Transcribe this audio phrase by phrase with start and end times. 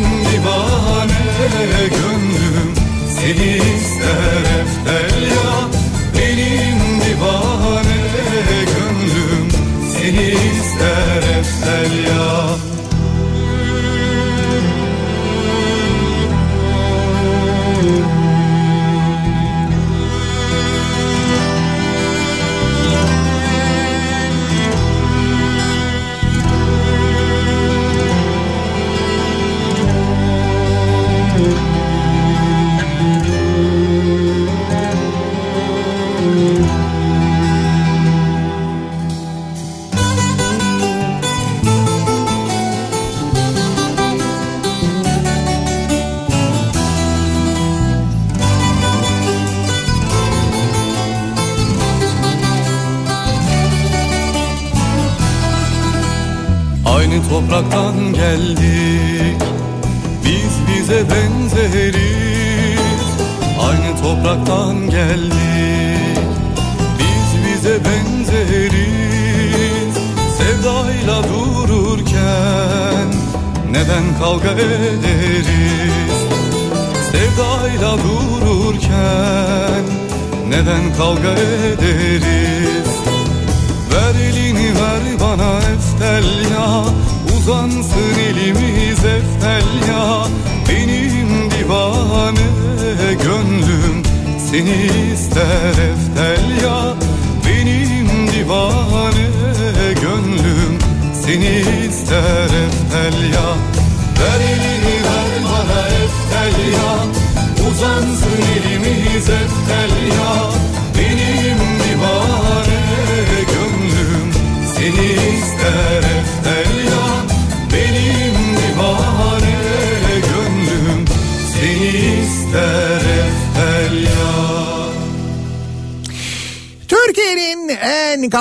[0.00, 2.74] Benim divane gönlüm
[3.08, 5.79] Seni ister eftel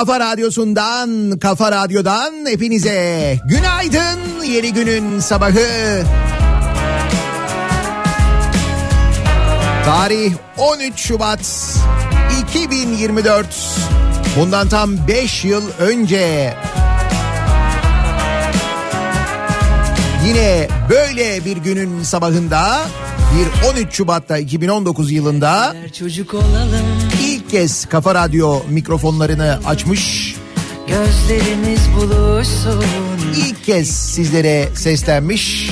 [0.09, 4.43] kafa radyosundan, kafa radyodan hepinize günaydın.
[4.45, 6.03] Yeni günün sabahı.
[9.85, 11.75] Tarih 13 Şubat
[12.41, 13.45] 2024.
[14.39, 16.53] Bundan tam 5 yıl önce
[20.25, 22.79] yine böyle bir günün sabahında
[23.35, 27.08] bir 13 Şubat'ta 2019 yılında Çocuk olalım
[27.49, 30.35] ilk kez Kafa Radyo mikrofonlarını açmış.
[30.87, 32.83] Gözlerimiz buluşsun
[33.35, 35.71] ilk kez sizlere seslenmiş.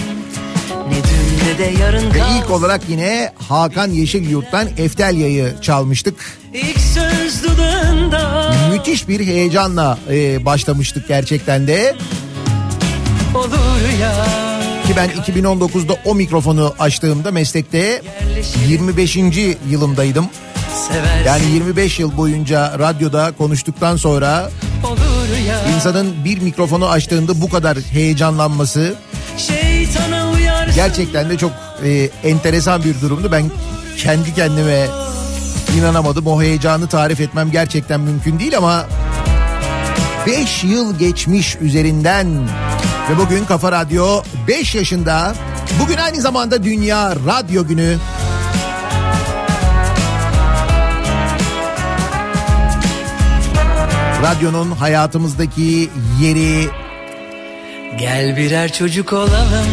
[0.89, 6.15] Ne de yarın Ve ilk olarak yine Hakan Yeşilyurt'tan Eftelya'yı çalmıştık.
[6.53, 11.95] İlk söz dudağında Müthiş bir heyecanla e, başlamıştık gerçekten de.
[13.35, 14.25] olur ya.
[14.87, 18.01] Ki ben 2019'da o mikrofonu açtığımda meslekte
[18.67, 19.17] 25.
[19.69, 20.25] yılımdaydım.
[20.87, 24.49] Seversin Yani 25 yıl boyunca radyoda konuştuktan sonra
[25.75, 28.95] insanın bir mikrofonu açtığında bu kadar heyecanlanması
[30.75, 31.51] gerçekten de çok
[31.85, 33.31] e, enteresan bir durumdu.
[33.31, 33.51] Ben
[33.97, 34.87] kendi kendime
[35.77, 36.27] inanamadım.
[36.27, 38.85] O heyecanı tarif etmem gerçekten mümkün değil ama
[40.27, 42.27] 5 yıl geçmiş üzerinden
[43.11, 45.35] ve bugün Kafa Radyo 5 yaşında.
[45.81, 47.97] Bugün aynı zamanda Dünya Radyo Günü.
[54.23, 55.89] Radyonun hayatımızdaki
[56.21, 56.67] yeri
[57.99, 59.65] Gel birer çocuk olalım.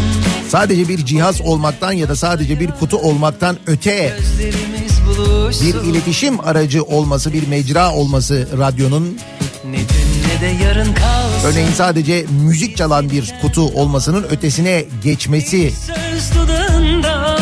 [0.48, 4.16] sadece bir cihaz olmaktan ya da sadece bir kutu olmaktan öte
[5.62, 9.18] bir iletişim aracı olması, bir mecra olması radyonun
[9.70, 11.48] Ne dün ne de yarın kalsın.
[11.48, 17.33] örneğin sadece müzik çalan bir kutu olmasının ötesine geçmesi Söz dudağında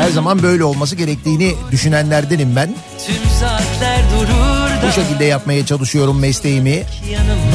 [0.00, 2.74] her zaman böyle olması gerektiğini düşünenlerdenim ben.
[3.06, 6.82] Tüm saatler durur da Bu şekilde yapmaya çalışıyorum mesleğimi.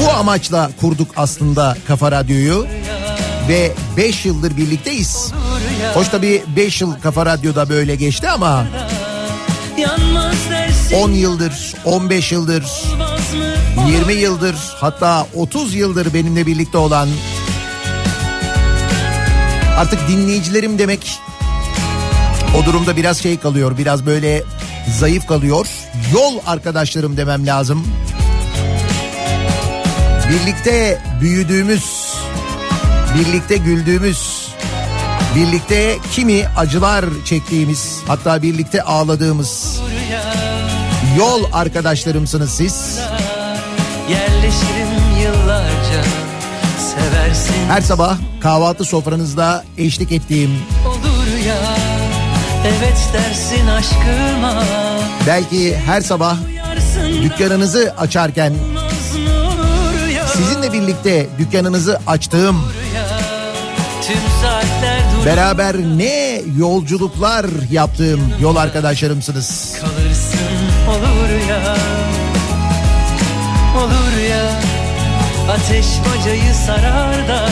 [0.01, 2.67] Bu amaçla kurduk aslında Kafa Radyo'yu
[3.49, 5.31] ve 5 yıldır birlikteyiz.
[5.93, 8.65] Hoş tabii 5 yıl Kafa Radyo'da böyle geçti ama
[9.77, 12.63] yanmaz dersin 10 yıldır, 15 yıldır,
[12.93, 13.33] olmaz
[13.77, 13.91] mı?
[13.91, 17.09] 20 yıldır hatta 30 yıldır benimle birlikte olan
[19.77, 21.19] artık dinleyicilerim demek
[22.57, 24.43] o durumda biraz şey kalıyor biraz böyle
[24.99, 25.67] zayıf kalıyor.
[26.13, 27.87] Yol arkadaşlarım demem lazım.
[30.29, 32.13] Birlikte büyüdüğümüz
[33.19, 34.49] birlikte güldüğümüz
[35.35, 39.81] birlikte kimi acılar çektiğimiz hatta birlikte ağladığımız
[41.17, 42.99] yol arkadaşlarımsınız siz.
[44.09, 46.03] Yerleşirim yıllarca
[46.77, 47.53] seversin.
[47.67, 50.51] Her sabah kahvaltı sofranızda eşlik ettiğim,
[50.85, 51.94] olur ya
[52.65, 54.63] evet dersin aşkıma.
[55.27, 56.37] Belki her sabah
[57.23, 58.53] dükkanınızı açarken
[60.33, 62.61] sizinle birlikte dükkanınızı açtığım,
[65.25, 69.77] beraber ne yolculuklar yaptığım yol arkadaşlarımsınız.
[69.81, 70.39] kalırsın.
[70.89, 71.75] Olur ya.
[73.77, 74.51] Olur ya.
[75.51, 77.49] Ateş bacayı sarar da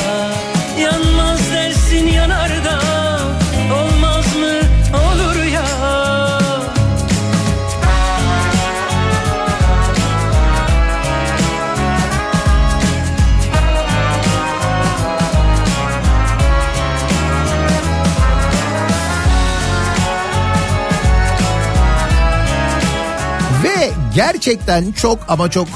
[24.15, 25.67] gerçekten çok ama çok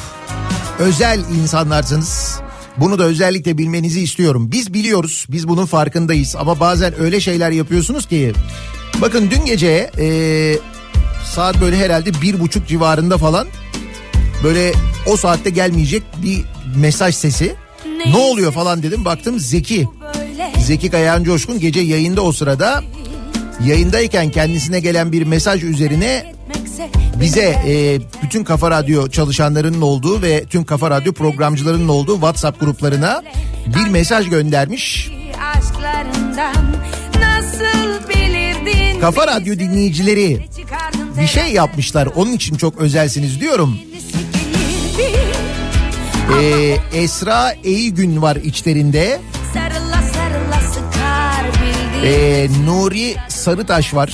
[0.80, 2.40] özel insanlarsınız.
[2.78, 4.52] Bunu da özellikle bilmenizi istiyorum.
[4.52, 8.34] Biz biliyoruz, biz bunun farkındayız ama bazen öyle şeyler yapıyorsunuz ki.
[9.02, 10.08] Bakın dün gece e,
[11.26, 13.48] saat böyle herhalde bir buçuk civarında falan
[14.44, 14.74] böyle
[15.08, 16.44] o saatte gelmeyecek bir
[16.76, 17.56] mesaj sesi.
[18.06, 19.88] Ne oluyor falan dedim baktım Zeki.
[20.60, 22.84] Zeki Kayan Coşkun gece yayında o sırada
[23.66, 26.37] yayındayken kendisine gelen bir mesaj üzerine
[27.20, 33.24] bize e, bütün Kafa Radyo çalışanlarının olduğu ve tüm Kafa Radyo programcılarının olduğu WhatsApp gruplarına
[33.68, 35.12] bir mesaj göndermiş.
[39.02, 40.48] Kafa Radyo dinleyicileri
[41.22, 43.78] bir şey yapmışlar onun için çok özelsiniz diyorum.
[46.42, 49.20] E, Esra Eygün var içlerinde.
[49.54, 54.14] Sarıla sarıla sıkar bildiğin E, Nuri Sarıtaş var.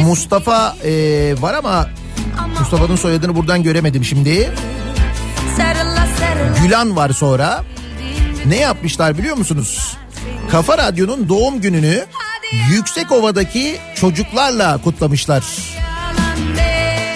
[0.00, 0.92] Yeni Mustafa e,
[1.40, 1.88] var ama
[2.58, 4.50] Mustafa'nın soyadını buradan göremedim şimdi.
[6.62, 7.64] Gülan var sonra.
[8.46, 9.96] Ne yapmışlar biliyor musunuz?
[10.50, 12.04] Kafa Radyo'nun doğum gününü
[12.70, 15.44] Yüksekova'daki çocuklarla kutlamışlar.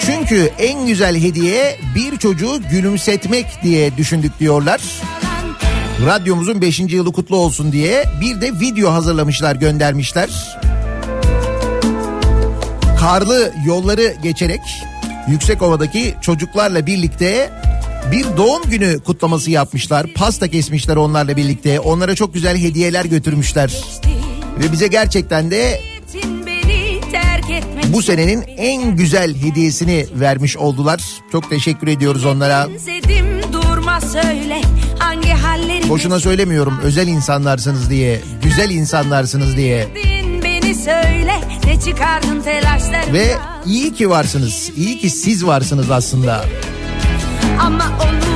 [0.05, 4.81] Çünkü en güzel hediye bir çocuğu gülümsetmek diye düşündük diyorlar.
[6.05, 6.79] Radyomuzun 5.
[6.79, 10.29] yılı kutlu olsun diye bir de video hazırlamışlar göndermişler.
[13.05, 14.61] Karlı yolları geçerek
[15.29, 17.51] Yüksekova'daki çocuklarla birlikte
[18.11, 20.07] bir doğum günü kutlaması yapmışlar.
[20.15, 21.79] Pasta kesmişler onlarla birlikte.
[21.79, 23.83] Onlara çok güzel hediyeler götürmüşler.
[24.59, 25.81] Ve bize gerçekten de
[27.87, 31.03] bu senenin en güzel hediyesini vermiş oldular.
[31.31, 32.67] Çok teşekkür ediyoruz onlara.
[35.89, 39.87] Boşuna söylemiyorum özel insanlarsınız diye, güzel insanlarsınız diye.
[40.83, 41.33] Söyle
[41.65, 43.13] ne çıkardın telaşlarından.
[43.13, 44.71] Ve iyi ki varsınız.
[44.75, 46.45] İyi ki siz varsınız aslında.
[47.59, 48.34] Ama olur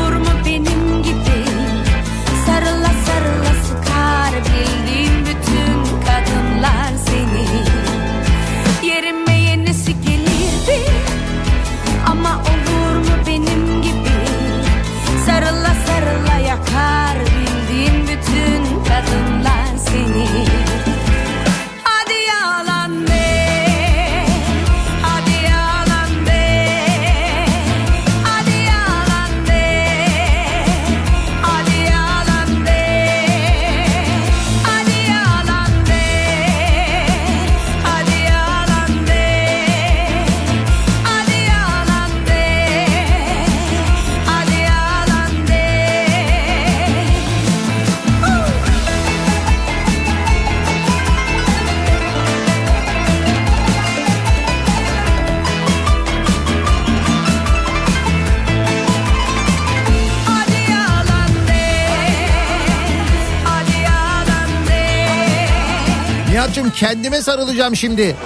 [66.49, 68.15] Nihat'cığım kendime sarılacağım şimdi.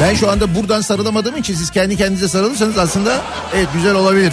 [0.00, 3.20] Ben şu anda buradan sarılamadığım için siz kendi kendinize sarılırsanız aslında
[3.54, 4.32] evet güzel olabilir.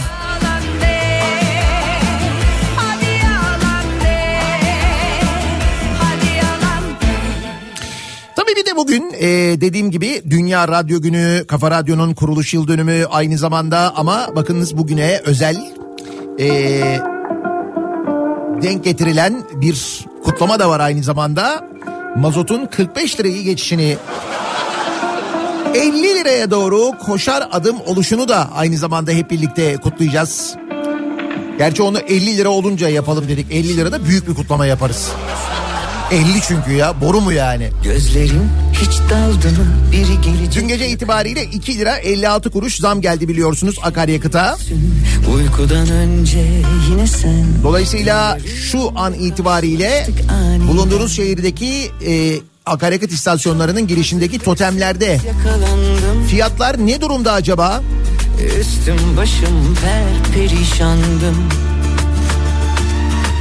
[8.35, 9.27] Tabii bir de bugün e,
[9.61, 15.21] dediğim gibi Dünya Radyo Günü, Kafa Radyo'nun kuruluş yıl dönümü aynı zamanda ama bakınız bugüne
[15.25, 15.57] özel
[16.39, 17.12] e,
[18.63, 21.67] denk getirilen bir kutlama da var aynı zamanda.
[22.17, 23.97] Mazotun 45 lirayı geçişini
[25.73, 30.55] 50 liraya doğru koşar adım oluşunu da aynı zamanda hep birlikte kutlayacağız.
[31.57, 33.51] Gerçi onu 50 lira olunca yapalım dedik.
[33.51, 35.11] 50 lirada büyük bir kutlama yaparız.
[36.13, 37.69] 50 çünkü ya boru mu yani?
[37.83, 43.27] Gözlerim hiç daldı mı biri gelecek Dün gece itibariyle 2 lira 56 kuruş zam geldi
[43.27, 44.57] biliyorsunuz akaryakıta.
[45.35, 46.45] Uykudan önce
[46.89, 48.37] yine sen Dolayısıyla
[48.71, 50.07] şu an itibariyle
[50.67, 55.19] bulunduğunuz şehirdeki e, akaryakıt istasyonlarının girişindeki totemlerde
[56.29, 57.81] fiyatlar ne durumda acaba?
[58.59, 61.35] Üstüm başım per perişandım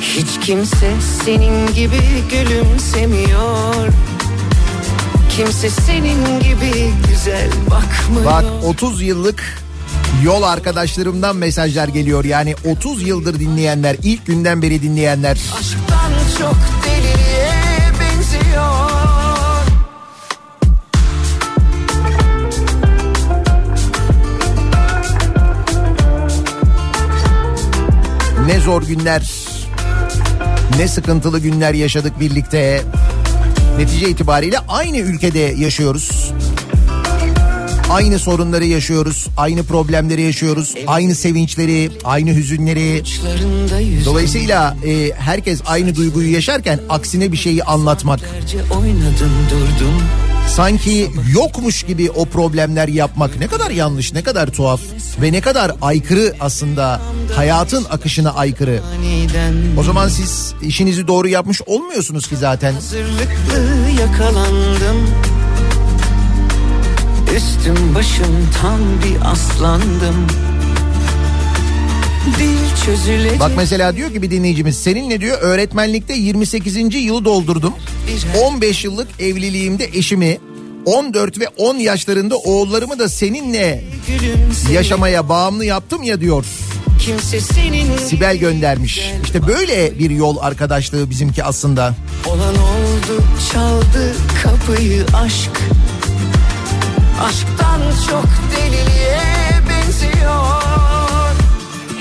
[0.00, 0.92] Hiç kimse
[1.24, 2.00] senin gibi
[2.30, 3.88] gülümsemiyor
[5.36, 9.58] Kimse senin gibi güzel bakmıyor Bak 30 yıllık
[10.24, 12.24] yol arkadaşlarımdan mesajlar geliyor.
[12.24, 15.38] Yani 30 yıldır dinleyenler, ilk günden beri dinleyenler.
[15.58, 18.88] Aşktan çok deliliğe benziyor
[28.46, 29.30] Ne zor günler,
[30.76, 32.82] ne sıkıntılı günler yaşadık birlikte.
[33.78, 36.32] Netice itibariyle aynı ülkede yaşıyoruz.
[37.90, 43.02] Aynı sorunları yaşıyoruz, aynı problemleri yaşıyoruz, aynı sevinçleri, aynı hüzünleri.
[44.04, 48.20] Dolayısıyla e, herkes aynı duyguyu yaşarken aksine bir şeyi anlatmak,
[48.70, 50.02] oynadım durdum
[50.48, 54.80] sanki yokmuş gibi o problemler yapmak ne kadar yanlış, ne kadar tuhaf
[55.22, 57.00] ve ne kadar aykırı aslında
[57.36, 58.80] hayatın akışına aykırı.
[59.78, 62.72] O zaman siz işinizi doğru yapmış olmuyorsunuz ki zaten.
[62.72, 65.08] Hazırlıklı yakalandım
[67.36, 70.26] Üstüm başım tam bir aslandım
[72.38, 76.94] Dil çözülecek Bak mesela diyor ki bir dinleyicimiz seninle diyor öğretmenlikte 28.
[76.94, 77.74] yılı doldurdum.
[78.44, 80.38] 15 yıllık evliliğimde eşimi
[80.84, 83.84] 14 ve 10 yaşlarında oğullarımı da seninle
[84.72, 86.44] yaşamaya bağımlı yaptım ya diyor.
[88.08, 89.00] Sibel göndermiş.
[89.24, 91.94] İşte böyle bir yol arkadaşlığı bizimki aslında.
[92.26, 93.22] Olan oldu
[93.52, 95.50] çaldı kapıyı aşk
[97.22, 98.24] Aşktan çok
[98.56, 99.37] deliliğe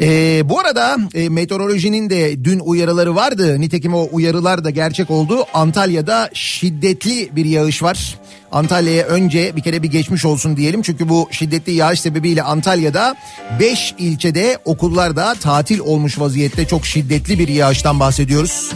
[0.00, 3.60] Ee, bu arada e, meteorolojinin de dün uyarıları vardı.
[3.60, 5.46] Nitekim o uyarılar da gerçek oldu.
[5.54, 8.18] Antalya'da şiddetli bir yağış var.
[8.52, 10.82] Antalya'ya önce bir kere bir geçmiş olsun diyelim.
[10.82, 13.16] Çünkü bu şiddetli yağış sebebiyle Antalya'da
[13.60, 16.66] 5 ilçede okullarda tatil olmuş vaziyette.
[16.66, 18.72] Çok şiddetli bir yağıştan bahsediyoruz.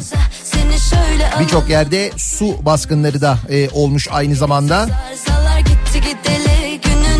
[1.41, 4.89] Birçok yerde su baskınları da e, olmuş aynı zamanda.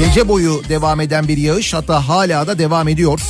[0.07, 3.21] Gece boyu devam eden bir yağış hatta hala da devam ediyor.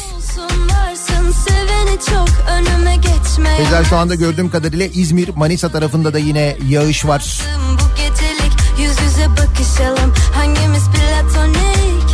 [3.56, 7.40] Keza şu anda gördüğüm kadarıyla İzmir, Manisa tarafında da yine yağış var.
[7.72, 10.14] Bu gecelik yüz yüze bakışalım.
[10.34, 12.10] Hangimiz platonik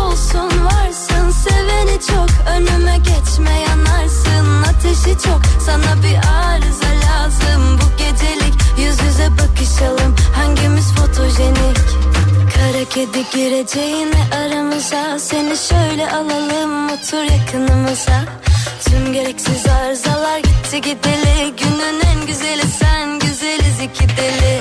[0.00, 1.30] olsun varsın.
[1.30, 7.78] Seveni çok önüme geçme yanarsın ateşi çok sana bir arıza lazım.
[7.80, 10.14] Bu gecelik yüz yüze bakışalım.
[10.34, 11.78] Hangimiz fotojenik
[12.58, 18.24] Kara kedi gireceğine aramıza Seni şöyle alalım otur yakınımıza.
[18.84, 24.60] Tüm gereksiz arızalar gitti gideli Günün en güzeli sen güzeliz iki deli.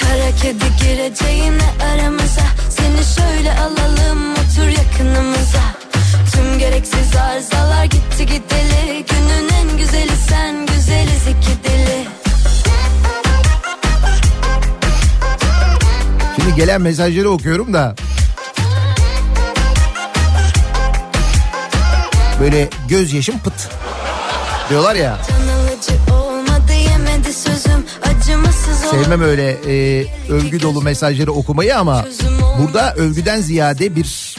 [0.00, 5.62] Kara kedi gireceğine aramıza Seni şöyle alalım otur yakınımıza.
[6.32, 12.21] Tüm gereksiz arızalar gitti gideli Günün en güzeli sen güzeliz iki deli
[16.42, 17.94] Şimdi gelen mesajları okuyorum da.
[22.40, 23.70] Böyle gözyaşım pıt
[24.70, 25.18] diyorlar ya.
[28.90, 32.04] Sevmem öyle e, övgü dolu mesajları okumayı ama
[32.58, 34.36] burada övgüden ziyade bir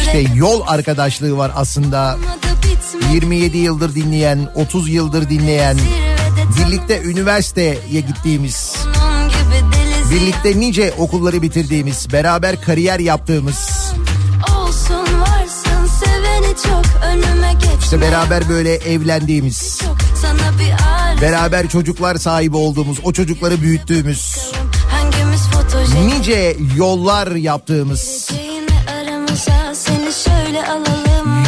[0.00, 2.14] işte yol arkadaşlığı var aslında.
[2.14, 5.78] olmadı bitmedi 27 yıldır dinleyen, 30 yıldır dinleyen,
[6.58, 8.76] birlikte üniversiteye gittiğimiz,
[10.10, 13.92] birlikte nice okulları bitirdiğimiz, beraber kariyer yaptığımız,
[14.58, 19.80] olsun varsın seveni çok önüme geçme işte beraber böyle evlendiğimiz,
[21.20, 24.38] beraber çocuklar sahibi olduğumuz, o çocukları büyüttüğümüz,
[26.04, 28.30] nice yollar yaptığımız,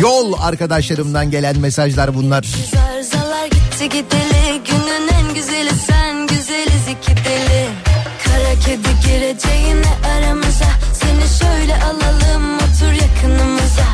[0.00, 2.42] yol arkadaşlarımdan gelen mesajlar bunlar.
[2.74, 4.55] Zarzalar gitti gideli
[9.16, 13.84] kedi gireceğine aramıza Seni şöyle alalım otur yakınımıza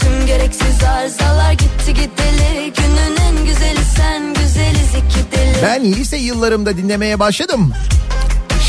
[0.00, 6.76] Tüm gereksiz arızalar gitti gideli Günün en güzeli sen güzeliz iki deli Ben lise yıllarımda
[6.76, 7.72] dinlemeye başladım.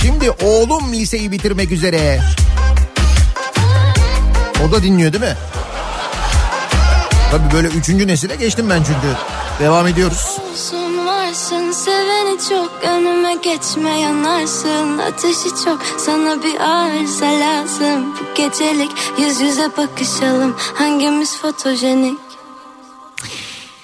[0.01, 2.21] Şimdi oğlum liseyi bitirmek üzere.
[4.67, 5.35] O da dinliyor değil mi?
[7.31, 9.17] Tabii böyle üçüncü nesile geçtim ben çünkü.
[9.59, 10.37] Devam ediyoruz.
[11.31, 14.97] Olsun varsın seveni çok önüme geçme yanarsın.
[14.97, 18.05] Ateşi çok sana bir arıza lazım.
[18.19, 20.55] Bu gecelik yüz yüze bakışalım.
[20.73, 22.30] Hangimiz fotojenik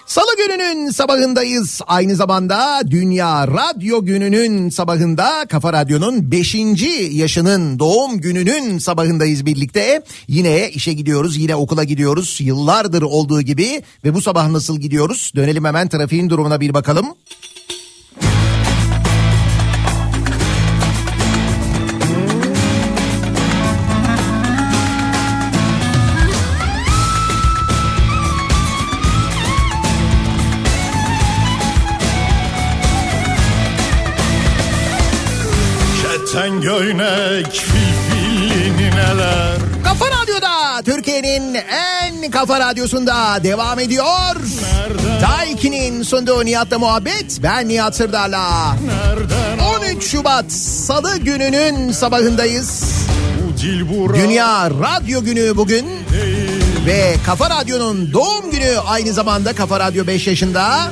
[0.08, 1.82] Salı gününün sabahındayız.
[1.88, 6.56] Aynı zamanda Dünya Radyo Günü'nün sabahında Kafa Radyo'nun 5.
[7.12, 10.04] yaşının doğum gününün sabahındayız birlikte.
[10.28, 12.38] Yine işe gidiyoruz, yine okula gidiyoruz.
[12.42, 15.32] Yıllardır olduğu gibi ve bu sabah nasıl gidiyoruz?
[15.36, 17.06] Dönelim hemen trafiğin durumuna bir bakalım.
[17.06, 17.47] Keten
[36.80, 44.36] göynek filfilli nineler Kafa Radyo'da Türkiye'nin en kafa radyosunda devam ediyor.
[45.22, 47.40] Daiki'nin sunduğu Nihat'la muhabbet.
[47.44, 48.76] Ben Nihat Sırdar'la.
[48.86, 52.84] Nereden 13 Şubat Salı gününün sabahındayız.
[54.16, 55.86] Dünya Radyo Günü bugün.
[56.86, 60.92] Ve Kafa Radyo'nun doğum günü aynı zamanda Kafa Radyo 5 yaşında.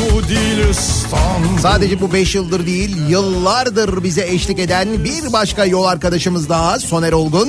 [0.00, 1.58] Bu dil İstanbul.
[1.62, 7.12] Sadece bu 5 yıldır değil yıllardır bize eşlik eden bir başka yol arkadaşımız daha Soner
[7.12, 7.48] Olgun.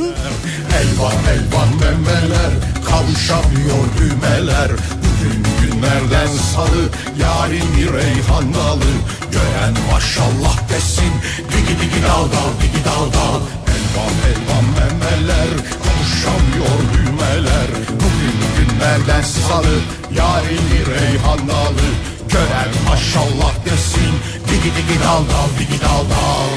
[0.80, 2.52] Elvan elvan memeler
[2.90, 4.72] Kavuşamıyor düğmeler.
[4.72, 6.84] Bugün günlerden salı
[7.22, 8.92] Yarın bir reyhan dalı
[9.32, 11.14] Gören maşallah desin
[11.52, 13.42] Digi digi dal dal digi dal dal.
[13.76, 15.50] Elvan elvan memeler
[15.84, 17.68] Kavuşamıyor düğmeler.
[17.90, 19.76] Bugün günlerden salı
[20.18, 24.14] Yarın bir reyhan dalı Gören maşallah desin
[24.48, 26.50] Digi digi dal dal digi dal dal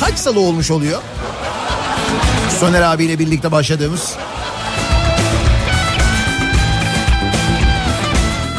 [0.00, 1.02] Kaç salı olmuş oluyor?
[2.60, 4.14] Soner abiyle birlikte başladığımız.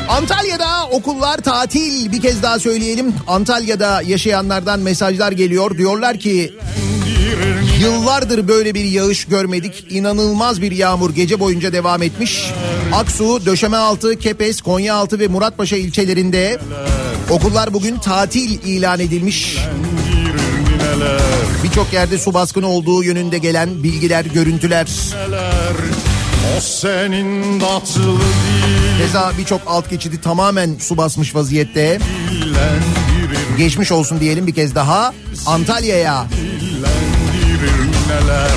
[0.09, 3.13] Antalya'da okullar tatil bir kez daha söyleyelim.
[3.27, 5.77] Antalya'da yaşayanlardan mesajlar geliyor.
[5.77, 6.53] Diyorlar ki
[7.79, 9.85] yıllardır böyle bir yağış görmedik.
[9.89, 12.51] İnanılmaz bir yağmur gece boyunca devam etmiş.
[12.93, 16.59] Aksu, Döşemealtı, Kepez, Konyaaltı ve Muratpaşa ilçelerinde
[17.29, 19.57] okullar bugün tatil ilan edilmiş.
[21.63, 24.87] Birçok yerde su baskını olduğu yönünde gelen bilgiler, görüntüler.
[26.57, 28.17] O senin tatlı
[28.97, 31.99] Keza birçok alt geçidi tamamen su basmış vaziyette.
[33.57, 35.13] Geçmiş olsun diyelim bir kez daha
[35.45, 36.25] Antalya'ya.
[37.63, 38.51] Dillendirir neler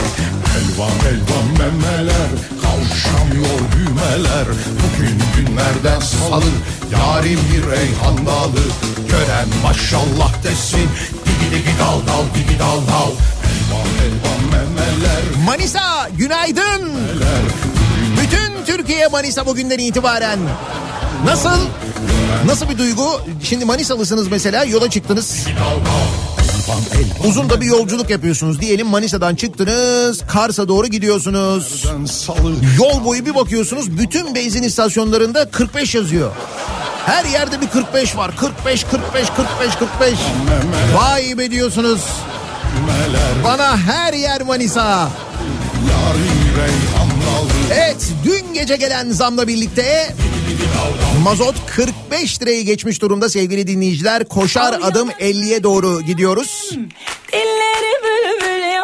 [0.59, 2.29] Elvan elvan memeler
[2.63, 4.47] Kavuşamıyor düğmeler
[4.83, 6.45] Bugün günlerden salı
[6.93, 8.63] Yarim bir reyhan dalı
[9.09, 10.89] Gören maşallah desin
[11.25, 13.11] Digi digi dal dal digi dal dal
[13.47, 16.93] Elvan elvan memeler Manisa günaydın.
[18.23, 20.39] Bütün Türkiye Manisa bugünden itibaren.
[21.25, 21.59] Nasıl?
[22.47, 23.21] Nasıl bir duygu?
[23.43, 25.47] Şimdi Manisalısınız mesela yola çıktınız.
[27.29, 28.61] Uzun da bir yolculuk yapıyorsunuz.
[28.61, 31.85] Diyelim Manisa'dan çıktınız Kars'a doğru gidiyorsunuz.
[32.11, 36.31] salı Yol boyu bir bakıyorsunuz bütün benzin istasyonlarında 45 yazıyor.
[37.07, 38.37] Her yerde bir 45 var.
[38.37, 40.19] 45, 45, 45, 45.
[40.95, 42.01] Vay be diyorsunuz.
[43.45, 45.09] Bana her yer Manisa.
[47.75, 50.15] Evet dün gece gelen zamla birlikte
[51.27, 54.25] mazot 45 lirayı geçmiş durumda sevgili dinleyiciler.
[54.25, 56.71] Koşar adım 50'ye doğru gidiyoruz.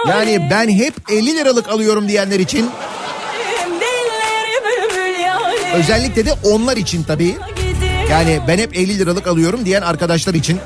[0.09, 2.71] Yarim Yani ben hep 50 liralık alıyorum diyenler için
[5.75, 7.37] özellikle de onlar için tabii.
[8.11, 10.59] Yani ben hep 50 liralık alıyorum diyen arkadaşlar için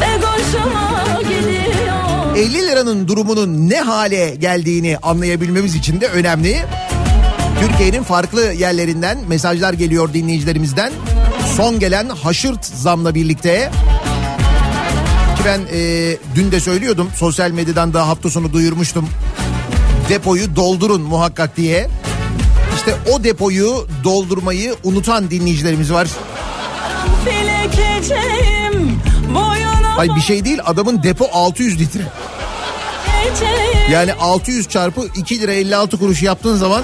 [0.00, 6.64] ve koşuma gidiyor 50 liranın durumunun ne hale geldiğini anlayabilmemiz için de önemli.
[7.60, 10.92] Türkiye'nin farklı yerlerinden mesajlar geliyor dinleyicilerimizden.
[11.56, 13.70] Son gelen haşırt zamla birlikte
[15.38, 19.08] ki ben e, dün de söylüyordum sosyal medyadan da hafta sonu duyurmuştum.
[20.08, 21.88] Depoyu doldurun muhakkak diye.
[22.76, 26.08] İşte o depoyu doldurmayı unutan dinleyicilerimiz var.
[27.24, 29.00] Filekeceğim
[29.98, 32.02] Ay bir şey değil adamın depo 600 litre.
[33.92, 36.82] Yani 600 çarpı 2 lira 56 kuruş yaptığın zaman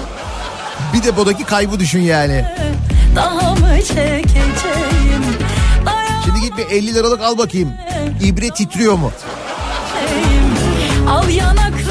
[0.93, 2.45] bir depodaki kaybı düşün yani.
[3.15, 4.55] Daha mı çekeceğim
[6.25, 7.73] Şimdi git bir 50 liralık al bakayım.
[8.23, 9.11] İbre titriyor mu?
[11.09, 11.84] Al yanaklı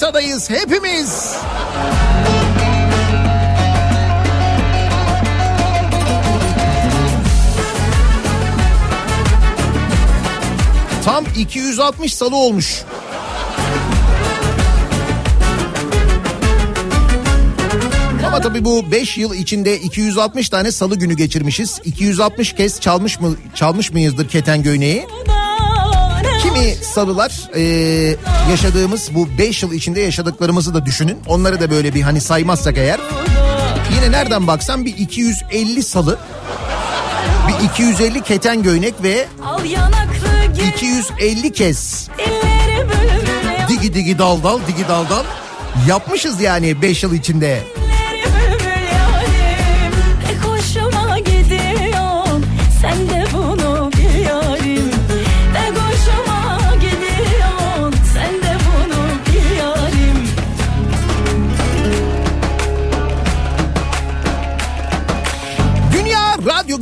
[0.00, 1.36] Manisa'dayız hepimiz.
[11.04, 12.84] Tam 260 salı olmuş.
[18.26, 21.80] Ama tabii bu 5 yıl içinde 260 tane salı günü geçirmişiz.
[21.84, 25.06] 260 kez çalmış mı çalmış mıyızdır keten göğneği?
[26.42, 27.62] Kimi salılar e,
[28.50, 31.18] yaşadığımız bu 5 yıl içinde yaşadıklarımızı da düşünün.
[31.26, 33.00] Onları da böyle bir hani saymazsak eğer.
[33.94, 36.18] Yine nereden baksan bir 250 salı,
[37.48, 42.08] bir 250 keten göğnek ve Al yanaklı gül 250 kez
[43.68, 45.24] digi digi dal dal digi dal dal
[45.88, 47.62] yapmışız yani 5 yıl içinde.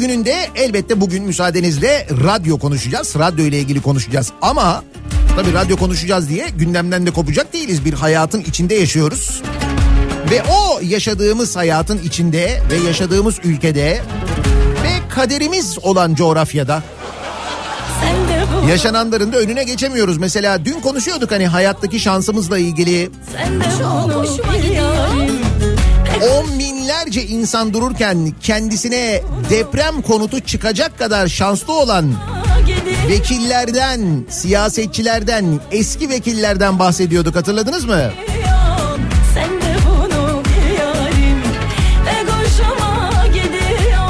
[0.09, 3.14] Günü'nde elbette bugün müsaadenizle radyo konuşacağız.
[3.18, 4.85] Radyo ile ilgili konuşacağız ama
[5.37, 7.85] tabii radyo konuşacağız diye gündemden de kopacak değiliz.
[7.85, 9.42] Bir hayatın içinde yaşıyoruz.
[10.31, 14.03] Ve o yaşadığımız hayatın içinde ve yaşadığımız ülkede
[14.85, 16.83] ve kaderimiz olan coğrafyada
[18.68, 20.18] yaşananların da önüne geçemiyoruz.
[20.18, 23.11] Mesela dün konuşuyorduk hani hayattaki şansımızla ilgili.
[23.33, 23.64] Sen de
[24.05, 24.27] bunu
[26.22, 32.14] On binlerce insan dururken kendisine deprem konutu çıkacak kadar şanslı olan
[33.09, 38.11] vekillerden, siyasetçilerden, eski vekillerden bahsediyorduk hatırladınız mı?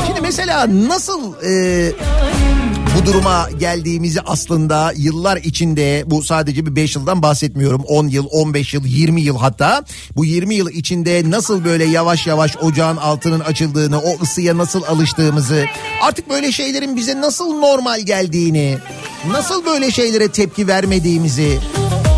[0.07, 1.93] Şimdi mesela nasıl e,
[2.99, 7.83] bu duruma geldiğimizi aslında yıllar içinde bu sadece bir 5 yıldan bahsetmiyorum.
[7.83, 9.85] 10 yıl, 15 yıl, 20 yıl hatta
[10.17, 15.65] bu 20 yıl içinde nasıl böyle yavaş yavaş ocağın altının açıldığını, o ısıya nasıl alıştığımızı,
[16.03, 18.79] artık böyle şeylerin bize nasıl normal geldiğini,
[19.31, 21.59] nasıl böyle şeylere tepki vermediğimizi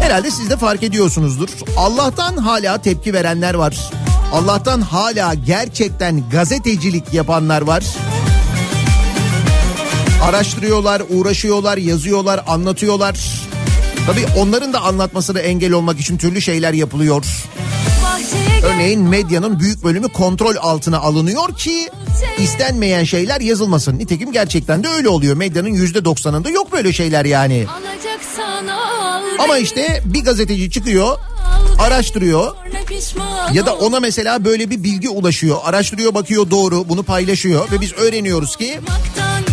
[0.02, 1.48] herhalde siz de fark ediyorsunuzdur.
[1.76, 3.90] Allah'tan hala tepki verenler var.
[4.32, 7.84] Allah'tan hala gerçekten gazetecilik yapanlar var.
[10.22, 13.18] Araştırıyorlar, uğraşıyorlar, yazıyorlar, anlatıyorlar.
[14.06, 17.24] Tabii onların da anlatmasını engel olmak için türlü şeyler yapılıyor.
[18.64, 21.88] Örneğin medyanın büyük bölümü kontrol altına alınıyor ki
[22.38, 23.98] istenmeyen şeyler yazılmasın.
[23.98, 25.36] Nitekim gerçekten de öyle oluyor.
[25.36, 27.66] Medyanın yüzde doksanında yok böyle şeyler yani.
[29.38, 31.18] Ama işte bir gazeteci çıkıyor,
[31.78, 32.54] araştırıyor
[33.52, 35.56] ya da ona mesela böyle bir bilgi ulaşıyor.
[35.64, 38.80] Araştırıyor, bakıyor doğru, bunu paylaşıyor ve biz öğreniyoruz ki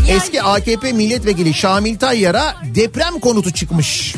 [0.07, 4.15] eski AKP milletvekili Şamil Tayyar'a deprem konutu çıkmış.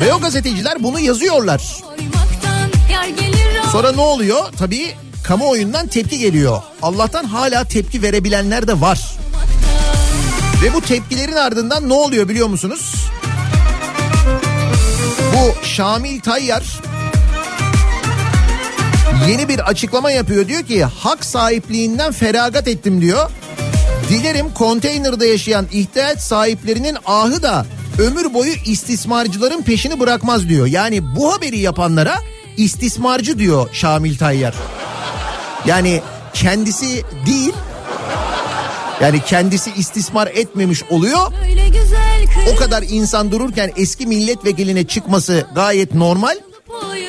[0.00, 1.62] Ve o gazeteciler bunu yazıyorlar.
[3.72, 4.52] Sonra ne oluyor?
[4.58, 6.62] Tabii kamuoyundan tepki geliyor.
[6.82, 9.16] Allah'tan hala tepki verebilenler de var.
[10.62, 12.94] Ve bu tepkilerin ardından ne oluyor biliyor musunuz?
[15.34, 16.80] Bu Şamil Tayyar
[19.28, 20.48] yeni bir açıklama yapıyor.
[20.48, 23.30] Diyor ki hak sahipliğinden feragat ettim diyor.
[24.08, 27.66] Dilerim konteynerde yaşayan ihtiyaç sahiplerinin ahı da
[27.98, 30.66] ömür boyu istismarcıların peşini bırakmaz diyor.
[30.66, 32.18] Yani bu haberi yapanlara
[32.56, 34.54] istismarcı diyor Şamil Tayyar.
[35.66, 36.02] Yani
[36.34, 37.52] kendisi değil
[39.00, 41.32] yani kendisi istismar etmemiş oluyor.
[42.52, 46.36] O kadar insan dururken eski milletvekiline çıkması gayet normal.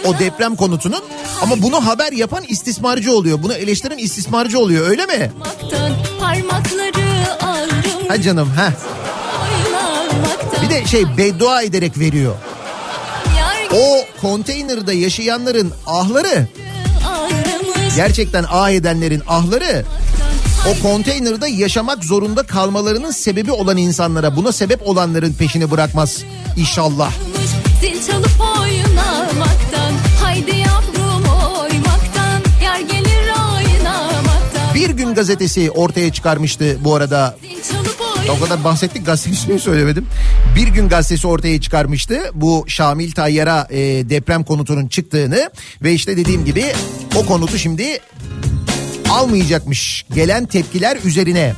[0.08, 1.04] O deprem konutunun
[1.42, 3.44] ama bunu haber yapan istismarcı oluyor.
[3.44, 5.32] Bunu eleştiren istismarcı oluyor öyle mi?
[8.08, 8.74] Ha canım ha.
[10.64, 12.36] Bir de şey beddua ederek veriyor.
[13.74, 16.48] O konteynerde yaşayanların ahları
[17.96, 19.86] gerçekten ah edenlerin ahları
[20.68, 26.24] o konteynerde yaşamak zorunda kalmalarının sebebi olan insanlara buna sebep olanların peşini bırakmaz
[26.58, 27.12] inşallah.
[27.82, 28.37] Zil çalıp
[34.78, 37.38] Bir gün gazetesi ortaya çıkarmıştı bu arada.
[38.30, 40.08] O kadar bahsettik gazetenin ismini söylemedim.
[40.56, 45.50] Bir gün gazetesi ortaya çıkarmıştı bu Şamil Tayyar'a e, deprem konutunun çıktığını
[45.84, 46.66] ve işte dediğim gibi
[47.16, 48.00] o konutu şimdi
[49.10, 51.54] almayacakmış gelen tepkiler üzerine.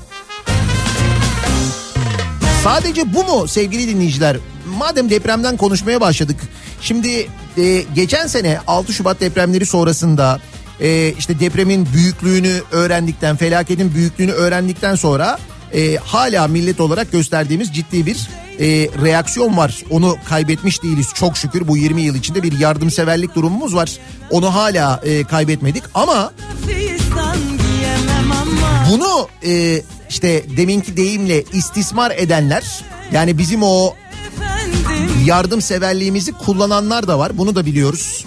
[2.64, 4.38] Sadece bu mu sevgili dinleyiciler?
[4.78, 6.38] Madem depremden konuşmaya başladık.
[6.82, 7.28] Şimdi
[7.58, 10.40] e, geçen sene 6 Şubat depremleri sonrasında
[10.82, 15.40] e, işte depremin büyüklüğünü öğrendikten, felaketin büyüklüğünü öğrendikten sonra
[15.74, 18.66] e, hala millet olarak gösterdiğimiz ciddi bir e,
[19.04, 19.84] reaksiyon var.
[19.90, 23.98] Onu kaybetmiş değiliz çok şükür bu 20 yıl içinde bir yardımseverlik durumumuz var.
[24.30, 26.34] Onu hala e, kaybetmedik ama
[28.92, 33.96] bunu e, işte deminki deyimle istismar edenler yani bizim o
[35.26, 38.26] yardımseverliğimizi kullananlar da var bunu da biliyoruz.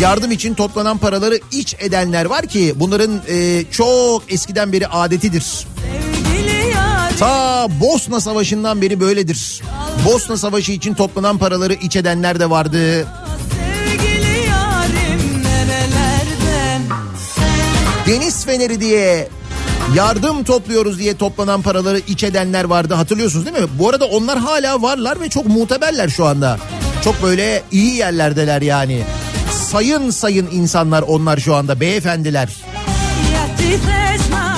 [0.00, 5.66] Yardım için toplanan paraları iç edenler var ki bunların e, çok eskiden beri adetidir.
[7.18, 9.62] Ta Bosna Savaşı'ndan beri böyledir.
[10.06, 13.06] Bosna Savaşı için toplanan paraları iç edenler de vardı.
[18.06, 19.28] Deniz Feneri diye
[19.94, 23.68] yardım topluyoruz diye toplanan paraları iç edenler vardı hatırlıyorsunuz değil mi?
[23.78, 26.58] Bu arada onlar hala varlar ve çok muteberler şu anda.
[27.04, 29.02] Çok böyle iyi yerlerdeler yani.
[29.74, 32.48] Sayın sayın insanlar onlar şu anda beyefendiler.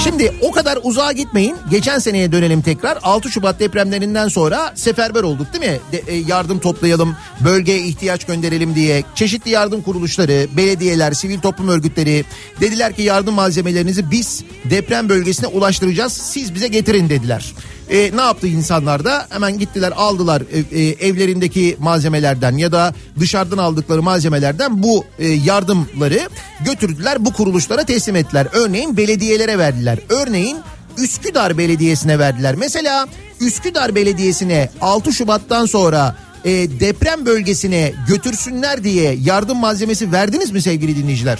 [0.05, 1.57] Şimdi o kadar uzağa gitmeyin.
[1.71, 2.99] Geçen seneye dönelim tekrar.
[3.03, 5.81] 6 Şubat depremlerinden sonra seferber olduk değil mi?
[5.93, 9.05] De, e, yardım toplayalım, bölgeye ihtiyaç gönderelim diye.
[9.15, 12.25] Çeşitli yardım kuruluşları, belediyeler, sivil toplum örgütleri
[12.61, 16.13] dediler ki yardım malzemelerinizi biz deprem bölgesine ulaştıracağız.
[16.13, 17.55] Siz bize getirin dediler.
[17.91, 23.59] E, ne yaptı insanlar da hemen gittiler aldılar e, e, evlerindeki malzemelerden ya da dışarıdan
[23.59, 26.29] aldıkları malzemelerden bu e, yardımları
[26.65, 28.47] götürdüler bu kuruluşlara teslim ettiler.
[28.53, 29.99] Örneğin belediyelere verdiler.
[30.09, 30.59] Örneğin
[30.99, 32.55] Üsküdar Belediyesi'ne verdiler.
[32.55, 33.07] Mesela
[33.41, 40.97] Üsküdar Belediyesi'ne 6 Şubat'tan sonra e, deprem bölgesine götürsünler diye yardım malzemesi verdiniz mi sevgili
[40.97, 41.39] dinleyiciler?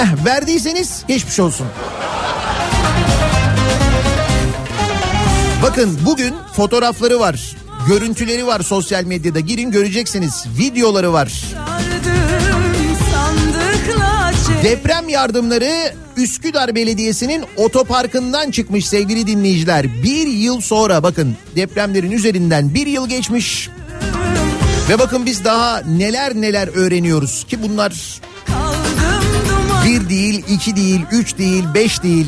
[0.00, 1.66] Eh, verdiyseniz geçmiş olsun.
[5.66, 7.56] Bakın bugün fotoğrafları var.
[7.88, 9.40] Görüntüleri var sosyal medyada.
[9.40, 10.44] Girin göreceksiniz.
[10.58, 11.44] Videoları var.
[14.62, 20.02] Deprem yardımları Üsküdar Belediyesi'nin otoparkından çıkmış sevgili dinleyiciler.
[20.02, 23.70] Bir yıl sonra bakın depremlerin üzerinden bir yıl geçmiş.
[24.88, 28.20] Ve bakın biz daha neler neler öğreniyoruz ki bunlar
[29.86, 32.26] bir değil, iki değil, üç değil, beş değil.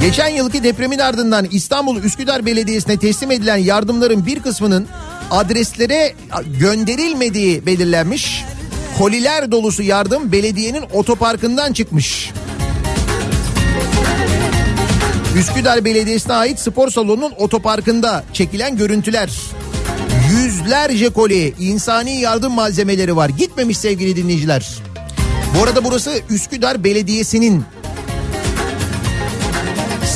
[0.00, 4.86] Geçen yılki depremin ardından İstanbul Üsküdar Belediyesi'ne teslim edilen yardımların bir kısmının
[5.30, 6.14] adreslere
[6.60, 8.44] gönderilmediği belirlenmiş.
[8.98, 12.30] Koliler dolusu yardım belediyenin otoparkından çıkmış.
[15.38, 19.30] Üsküdar Belediyesi'ne ait spor salonunun otoparkında çekilen görüntüler.
[20.30, 23.28] Yüzlerce koli insani yardım malzemeleri var.
[23.28, 24.78] Gitmemiş sevgili dinleyiciler.
[25.58, 27.64] Bu arada burası Üsküdar Belediyesi'nin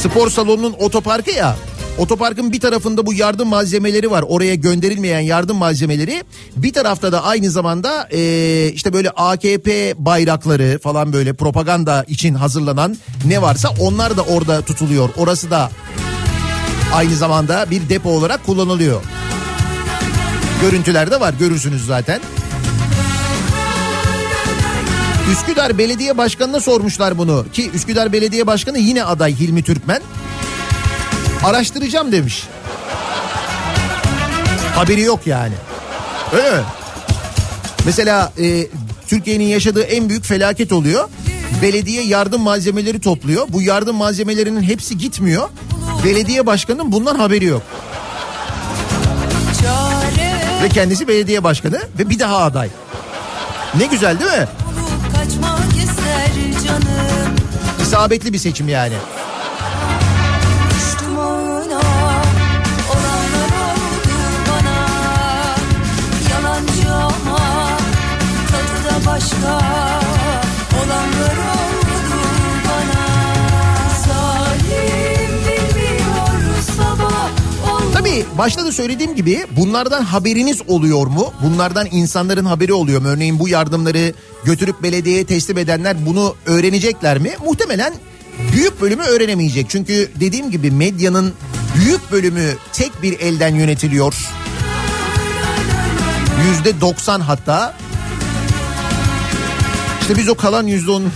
[0.03, 1.57] spor salonunun otoparkı ya.
[1.99, 4.25] Otoparkın bir tarafında bu yardım malzemeleri var.
[4.29, 6.25] Oraya gönderilmeyen yardım malzemeleri.
[6.57, 12.99] Bir tarafta da aynı zamanda e, işte böyle AKP bayrakları falan böyle propaganda için hazırlanan
[13.25, 15.09] ne varsa onlar da orada tutuluyor.
[15.17, 15.71] Orası da
[16.95, 19.03] aynı zamanda bir depo olarak kullanılıyor.
[20.61, 22.21] Görüntülerde var görürsünüz zaten.
[25.31, 30.03] Üsküdar Belediye Başkanı'na sormuşlar bunu ki Üsküdar Belediye Başkanı yine aday Hilmi Türkmen.
[31.45, 32.45] Araştıracağım demiş.
[34.75, 35.55] Haberi yok yani.
[36.33, 36.63] Öyle mi?
[37.85, 38.67] Mesela e,
[39.07, 41.09] Türkiye'nin yaşadığı en büyük felaket oluyor.
[41.63, 43.47] Belediye yardım malzemeleri topluyor.
[43.49, 45.49] Bu yardım malzemelerinin hepsi gitmiyor.
[46.05, 47.63] Belediye başkanının bundan haberi yok.
[50.63, 52.69] Ve kendisi belediye başkanı ve bir daha aday.
[53.79, 54.49] Ne güzel değil mi?
[57.92, 58.94] İsabetli bir seçim yani.
[78.38, 81.33] Başta da söylediğim gibi bunlardan haberiniz oluyor mu?
[81.42, 83.09] Bunlardan insanların haberi oluyor mu?
[83.09, 84.12] Örneğin bu yardımları
[84.45, 87.31] götürüp belediyeye teslim edenler bunu öğrenecekler mi?
[87.47, 87.95] Muhtemelen
[88.53, 89.66] büyük bölümü öğrenemeyecek.
[89.71, 91.33] Çünkü dediğim gibi medyanın
[91.77, 94.14] büyük bölümü tek bir elden yönetiliyor.
[96.49, 97.75] Yüzde doksan hatta
[100.01, 101.12] işte biz o kalan yüzde onun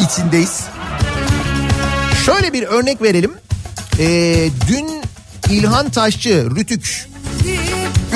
[0.00, 0.64] içindeyiz.
[2.26, 3.32] Şöyle bir örnek verelim.
[3.98, 5.05] Ee, dün
[5.50, 7.08] İlhan Taşçı Rütük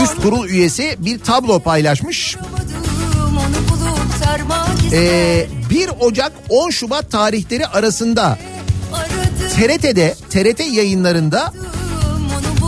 [0.02, 2.36] üst kurul üyesi bir tablo paylaşmış.
[4.92, 8.38] Ee, 1 Ocak 10 Şubat tarihleri arasında
[9.56, 11.52] TRT'de TRT yayınlarında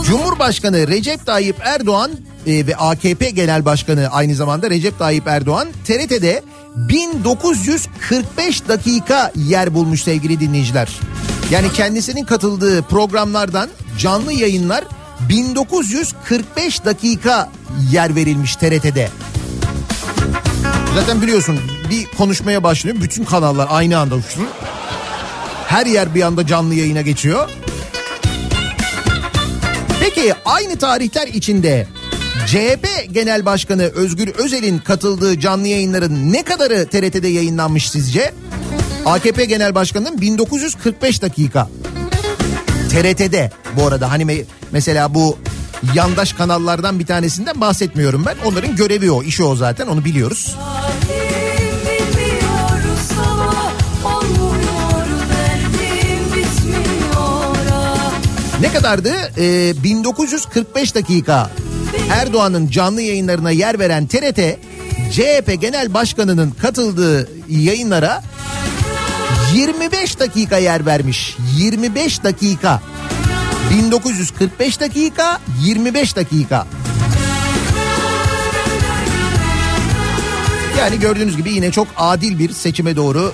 [0.07, 2.11] Cumhurbaşkanı Recep Tayyip Erdoğan
[2.47, 6.43] e, ve AKP Genel Başkanı aynı zamanda Recep Tayyip Erdoğan TRT'de
[6.75, 10.89] 1945 dakika yer bulmuş sevgili dinleyiciler.
[11.53, 14.83] Yani kendisinin katıldığı programlardan canlı yayınlar
[15.29, 17.49] 1945 dakika
[17.91, 19.09] yer verilmiş TRT'de.
[20.95, 24.41] Zaten biliyorsun bir konuşmaya başlıyor bütün kanallar aynı anda uçtu.
[25.67, 27.49] Her yer bir anda canlı yayına geçiyor.
[29.99, 31.87] Peki aynı tarihler içinde
[32.47, 38.33] CHP Genel Başkanı Özgür Özel'in katıldığı canlı yayınların ne kadarı TRT'de yayınlanmış sizce?
[39.05, 41.69] AKP Genel Başkanı'nın 1945 dakika.
[42.89, 45.37] TRT'de bu arada hani mesela bu
[45.95, 48.35] yandaş kanallardan bir tanesinden bahsetmiyorum ben.
[48.45, 50.55] Onların görevi o, işi o zaten onu biliyoruz.
[58.61, 59.13] Ne kadardı?
[59.37, 61.51] Ee, 1945 dakika
[62.11, 64.39] Erdoğan'ın canlı yayınlarına yer veren TRT,
[65.11, 68.23] CHP Genel Başkanı'nın katıldığı yayınlara
[69.53, 71.37] 25 dakika yer vermiş.
[71.57, 72.81] 25 dakika.
[73.77, 76.67] 1945 dakika, 25 dakika.
[80.79, 83.33] Yani gördüğünüz gibi yine çok adil bir seçime doğru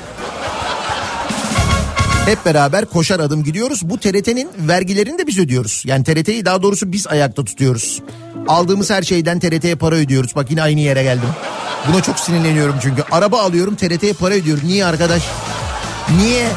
[2.26, 3.90] hep beraber koşar adım gidiyoruz.
[3.90, 5.84] Bu TRT'nin vergilerini de biz ödüyoruz.
[5.86, 8.02] Yani TRT'yi daha doğrusu biz ayakta tutuyoruz.
[8.48, 10.36] Aldığımız her şeyden TRT'ye para ödüyoruz.
[10.36, 11.30] Bak yine aynı yere geldim.
[11.88, 13.04] Buna çok sinirleniyorum çünkü.
[13.12, 14.68] Araba alıyorum TRT'ye para ödüyorum.
[14.68, 15.24] Niye arkadaş?
[16.18, 16.48] Niye?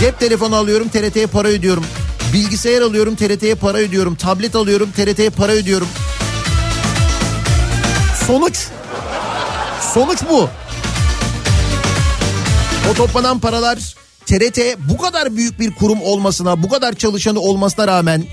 [0.00, 1.84] Cep telefonu alıyorum TRT'ye para ödüyorum.
[2.32, 4.14] Bilgisayar alıyorum TRT'ye para ödüyorum.
[4.14, 5.88] Tablet alıyorum TRT'ye para ödüyorum.
[8.26, 8.66] Sonuç.
[9.94, 10.48] Sonuç bu.
[12.90, 13.78] O toplanan paralar
[14.26, 18.24] TRT bu kadar büyük bir kurum olmasına, bu kadar çalışanı olmasına rağmen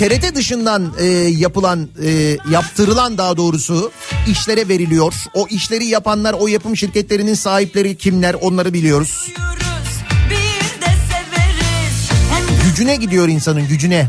[0.00, 3.90] TRT dışından e, yapılan, e, yaptırılan daha doğrusu
[4.28, 5.14] işlere veriliyor.
[5.34, 9.32] O işleri yapanlar, o yapım şirketlerinin sahipleri kimler onları biliyoruz.
[12.64, 14.08] Gücüne gidiyor insanın gücüne.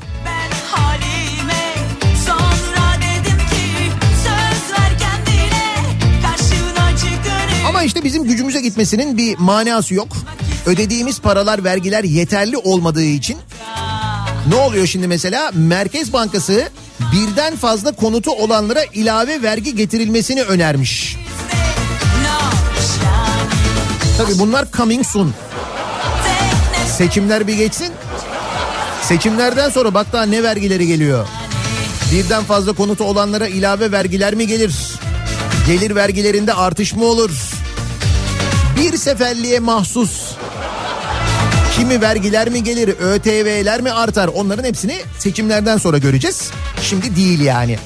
[7.68, 10.08] Ama işte bizim gücümüze gitmesinin bir manası yok.
[10.66, 13.38] Ödediğimiz paralar, vergiler yeterli olmadığı için
[14.52, 15.52] ne oluyor şimdi mesela?
[15.54, 21.18] Merkez Bankası birden fazla konutu olanlara ilave vergi getirilmesini önermiş.
[24.18, 25.34] Tabii bunlar coming soon.
[26.98, 27.90] Seçimler bir geçsin.
[29.02, 31.28] Seçimlerden sonra bak daha ne vergileri geliyor.
[32.12, 34.74] Birden fazla konutu olanlara ilave vergiler mi gelir?
[35.68, 37.32] Gelir vergilerinde artış mı olur?
[38.78, 40.31] Bir seferliğe mahsus
[41.82, 44.28] kimi vergiler mi gelir, ÖTV'ler mi artar?
[44.28, 46.52] Onların hepsini seçimlerden sonra göreceğiz.
[46.82, 47.78] Şimdi değil yani.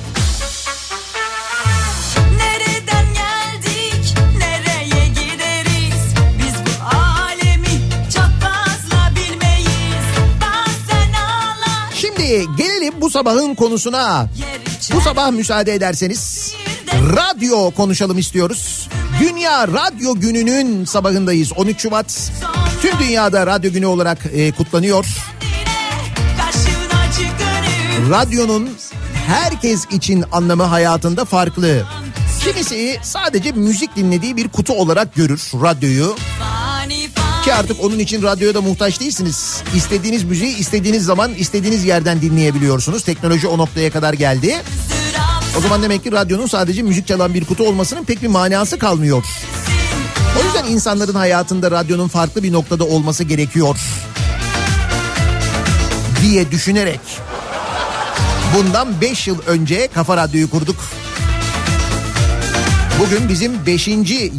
[11.96, 14.28] Şimdi gelelim bu sabahın konusuna.
[14.94, 16.54] Bu sabah müsaade ederseniz
[16.94, 18.90] radyo konuşalım istiyoruz.
[19.20, 21.54] Dünya Radyo Günü'nün sabahındayız.
[21.54, 22.32] 13 Şubat.
[22.86, 25.06] Tüm dünyada radyo günü olarak e, kutlanıyor.
[28.10, 28.70] Radyonun
[29.28, 31.84] herkes için anlamı hayatında farklı.
[32.44, 36.16] Kimisi sadece müzik dinlediği bir kutu olarak görür radyoyu.
[37.44, 39.64] Ki artık onun için radyoya da muhtaç değilsiniz.
[39.76, 43.04] İstediğiniz müziği istediğiniz zaman istediğiniz yerden dinleyebiliyorsunuz.
[43.04, 44.56] Teknoloji o noktaya kadar geldi.
[45.58, 49.26] O zaman demek ki radyonun sadece müzik çalan bir kutu olmasının pek bir manası kalmıyor.
[50.40, 53.78] O yüzden insanların hayatında radyonun farklı bir noktada olması gerekiyor.
[56.22, 57.00] Diye düşünerek
[58.58, 60.76] bundan 5 yıl önce Kafa Radyo'yu kurduk.
[63.00, 63.88] Bugün bizim 5.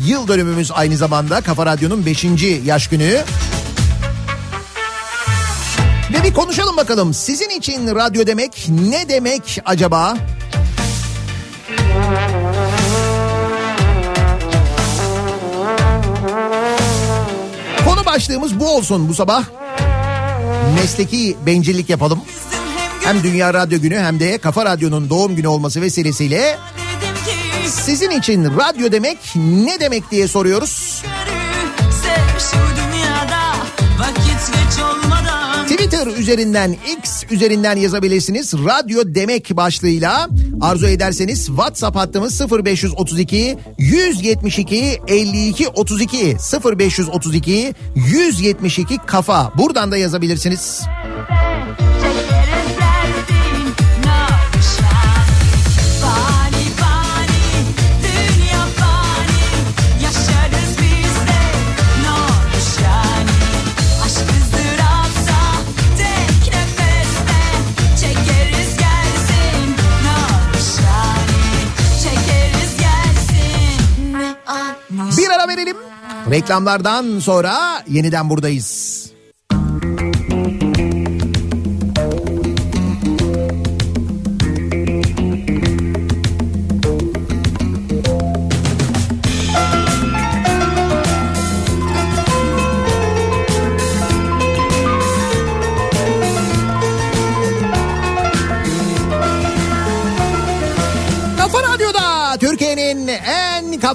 [0.06, 2.24] yıl dönümümüz aynı zamanda Kafa Radyo'nun 5.
[2.64, 3.24] yaş günü.
[6.12, 10.16] Ve bir konuşalım bakalım sizin için radyo demek ne demek acaba?
[18.16, 19.44] Başlığımız bu olsun bu sabah.
[20.74, 22.20] Mesleki bencillik yapalım.
[23.04, 26.58] Hem Dünya Radyo Günü hem de Kafa Radyo'nun doğum günü olması vesilesiyle
[27.66, 30.85] sizin için radyo demek ne demek diye soruyoruz.
[35.86, 38.54] Twitter üzerinden X üzerinden yazabilirsiniz.
[38.54, 40.28] Radyo demek başlığıyla
[40.60, 46.36] arzu ederseniz WhatsApp hattımız 0532 172 52 32
[46.78, 49.52] 0532 172 kafa.
[49.58, 50.80] Buradan da yazabilirsiniz.
[50.80, 51.45] Çekeriz
[76.30, 78.95] Reklamlardan sonra yeniden buradayız.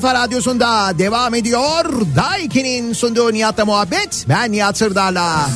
[0.01, 1.85] Kafa radyosunda devam ediyor.
[2.15, 4.25] Daiki'nin sunduğu Nihat'la muhabbet.
[4.29, 5.49] Ben Nihat Sırdar'la.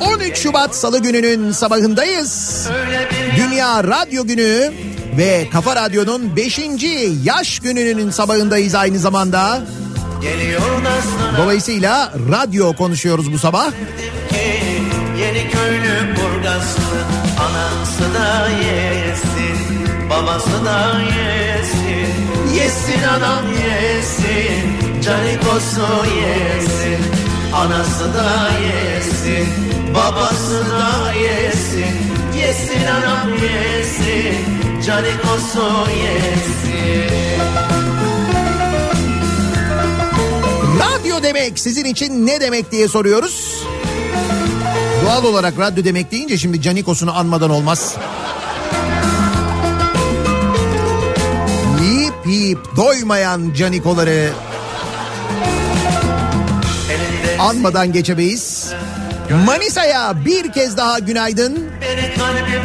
[0.00, 2.66] 13 Şubat Salı gününün sabahındayız.
[3.36, 4.72] Dünya Radyo Günü
[5.18, 6.60] ve Kafa Radyo'nun 5.
[7.24, 9.62] yaş gününün sabahındayız aynı zamanda.
[11.38, 13.70] Dolayısıyla radyo konuşuyoruz bu sabah.
[15.18, 16.82] Yeni köylü burgaslı
[17.40, 19.54] Anası da yesin
[20.10, 21.83] Babası da yesin
[22.56, 25.02] Yesin anam yesin.
[25.04, 27.04] Canikosu yesin.
[27.54, 29.48] Anası da yesin.
[29.94, 31.96] Babası da yesin.
[32.38, 34.36] Yesin anam yesin.
[34.86, 37.14] Canikosu yesin.
[40.78, 43.62] Radyo demek sizin için ne demek diye soruyoruz.
[45.04, 47.96] Doğal olarak radyo demek deyince şimdi Canikos'unu anmadan olmaz.
[52.26, 54.30] Yiyip doymayan Canikoları
[57.38, 58.72] anmadan geçemeyiz.
[59.46, 61.70] Manisa'ya bir kez daha günaydın.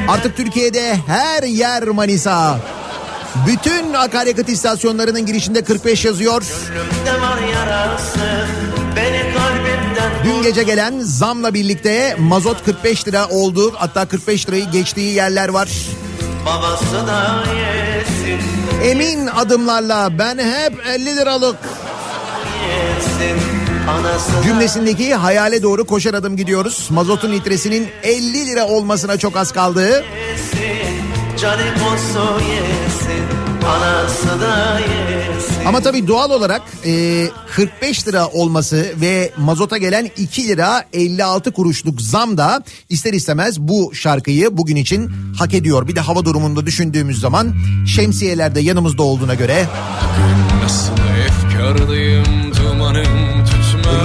[0.07, 2.59] Artık Türkiye'de her yer Manisa.
[3.47, 6.43] Bütün akaryakıt istasyonlarının girişinde 45 yazıyor.
[10.23, 13.73] Dün gece gelen zamla birlikte mazot 45 lira oldu.
[13.75, 15.69] Hatta 45 lirayı geçtiği yerler var.
[16.45, 17.88] Babası da yesin
[18.83, 21.55] Emin adımlarla ben hep 50 liralık
[24.43, 26.87] cümlesindeki hayale doğru koşar adım gidiyoruz.
[26.91, 30.05] Mazotun litresinin 50 lira olmasına çok az kaldı.
[31.79, 33.23] kosu yesin
[33.67, 35.38] Anası da yesin
[35.69, 42.01] Ama tabii doğal olarak e, 45 lira olması ve mazota gelen 2 lira 56 kuruşluk
[42.01, 45.87] zam da ister istemez bu şarkıyı bugün için hak ediyor.
[45.87, 47.53] Bir de hava durumunda düşündüğümüz zaman
[47.87, 49.65] şemsiyeler de yanımızda olduğuna göre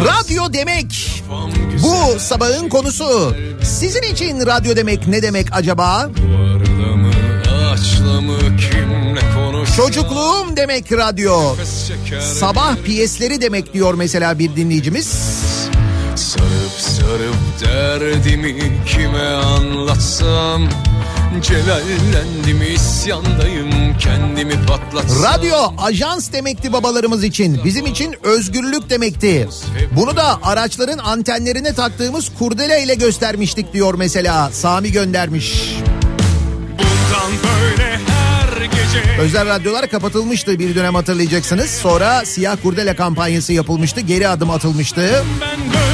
[0.04, 1.22] radyo demek
[1.82, 3.36] bu sabahın konusu.
[3.62, 6.10] Sizin için radyo demek ne demek acaba?
[6.16, 7.10] Duvarla mı
[7.50, 9.03] ağaçla mı konuş
[9.76, 11.54] Çocukluğum demek radyo.
[12.20, 15.06] Sabah piyesleri demek diyor mesela bir dinleyicimiz.
[16.16, 20.68] Sarıp sarıp derdimi kime anlatsam
[21.42, 27.60] Celallendim isyandayım kendimi patlatsam Radyo ajans demekti babalarımız için.
[27.64, 29.48] Bizim için özgürlük demekti.
[29.96, 34.50] Bunu da araçların antenlerine taktığımız kurdele ile göstermiştik diyor mesela.
[34.52, 35.76] Sami göndermiş.
[36.78, 38.13] Bundan böyle
[39.20, 41.70] Özel radyolar kapatılmıştı bir dönem hatırlayacaksınız.
[41.70, 44.00] Sonra siyah kurdele kampanyası yapılmıştı.
[44.00, 45.24] Geri adım atılmıştı.
[45.40, 45.93] Ben böyle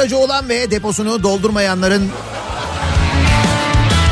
[0.00, 2.10] aracı olan ve deposunu doldurmayanların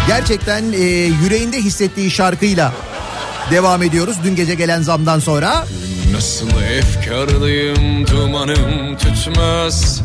[0.07, 0.77] gerçekten e,
[1.23, 2.73] yüreğinde hissettiği şarkıyla
[3.51, 4.17] devam ediyoruz.
[4.25, 5.67] Dün gece gelen zamdan sonra.
[6.13, 10.03] Nasıl efkarlıyım dumanım tütmez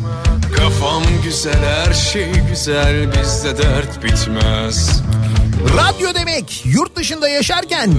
[0.57, 5.01] Kafam güzel her şey güzel bizde dert bitmez
[5.64, 7.91] Radyo demek yurt dışında yaşarken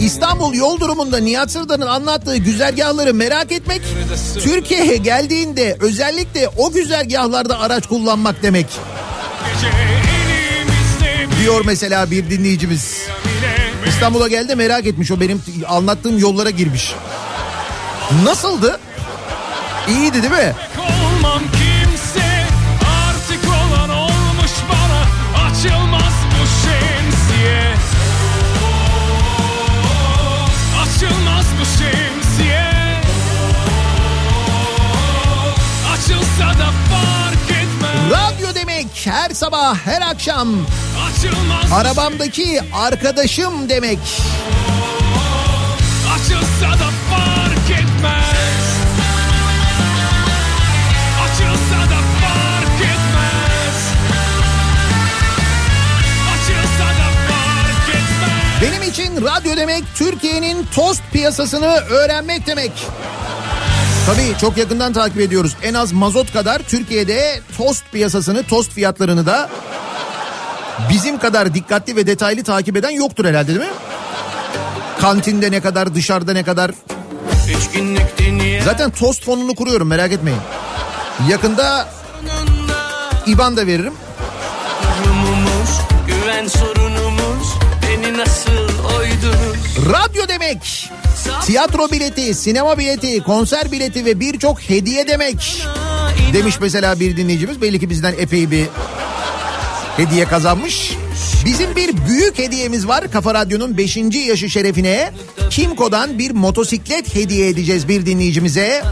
[0.00, 3.82] İstanbul yol durumunda Nihat Sırdar'ın anlattığı güzergahları merak etmek
[4.40, 8.66] Türkiye'ye geldiğinde özellikle o güzergahlarda araç kullanmak demek
[11.40, 13.02] diyor mesela bir dinleyicimiz.
[13.88, 16.94] İstanbul'a geldi merak etmiş o benim anlattığım yollara girmiş.
[18.24, 18.80] Nasıldı?
[19.88, 20.54] İyiydi değil mi?
[39.32, 40.48] Her sabah her akşam
[41.08, 43.98] Açılmaz arabamdaki arkadaşım demek.
[46.14, 48.62] Açılsa da fark etmez
[51.24, 53.78] Açılsa da fark etmez
[56.32, 62.72] Açılsa da fark etmez Benim için radyo demek Türkiye'nin tost piyasasını öğrenmek demek.
[64.06, 65.56] Tabii çok yakından takip ediyoruz.
[65.62, 69.50] En az mazot kadar Türkiye'de tost piyasasını, tost fiyatlarını da
[70.90, 73.74] bizim kadar dikkatli ve detaylı takip eden yoktur herhalde değil mi?
[75.00, 76.70] Kantinde ne kadar, dışarıda ne kadar.
[78.64, 80.40] Zaten tost fonunu kuruyorum merak etmeyin.
[81.28, 81.88] Yakında
[83.26, 83.94] IBAN da veririm.
[85.04, 88.71] Durumumuz, güven sorunumuz Beni nasıl
[89.86, 90.90] Radyo demek.
[91.46, 95.66] Tiyatro bileti, sinema bileti, konser bileti ve birçok hediye demek.
[96.32, 97.62] Demiş mesela bir dinleyicimiz.
[97.62, 98.66] Belli ki bizden epey bir
[99.96, 100.96] hediye kazanmış.
[101.44, 103.10] Bizim bir büyük hediyemiz var.
[103.10, 103.96] Kafa Radyo'nun 5.
[104.26, 105.12] yaşı şerefine
[105.50, 108.82] Kimco'dan bir motosiklet hediye edeceğiz bir dinleyicimize.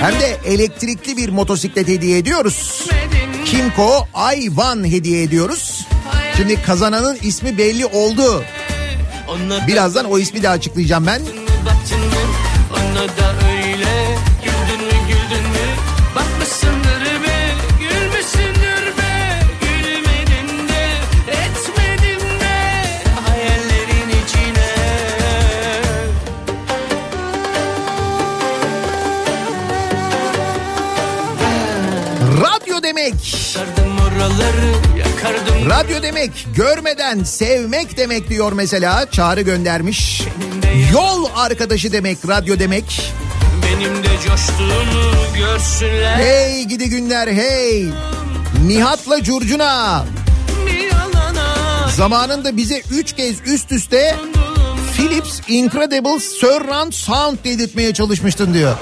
[0.00, 2.88] Hem de elektrikli bir motosiklet hediye ediyoruz.
[3.44, 5.73] Kimco i1 hediye ediyoruz.
[6.36, 8.44] Şimdi kazananın ismi belli oldu.
[9.66, 11.22] Birazdan o ismi de açıklayacağım ben.
[35.74, 40.22] Radyo demek görmeden sevmek demek diyor mesela çağrı göndermiş.
[40.92, 43.12] Yol arkadaşı demek radyo demek.
[43.62, 47.88] Benim de coştuğumu görsünler Hey gidi günler hey.
[48.66, 50.04] Nihat'la Curcuna.
[51.96, 54.16] Zamanında bize üç kez üst üste
[54.96, 58.76] Philips Incredible Surround Sound dedirtmeye çalışmıştın diyor.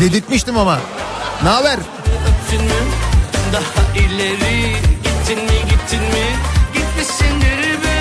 [0.00, 0.80] Dedirtmiştim ama.
[1.42, 1.78] Ne haber?
[3.52, 4.72] Daha ileri.
[5.04, 6.26] Gittin mi gittin mi?
[6.74, 7.98] Gitmişsindir be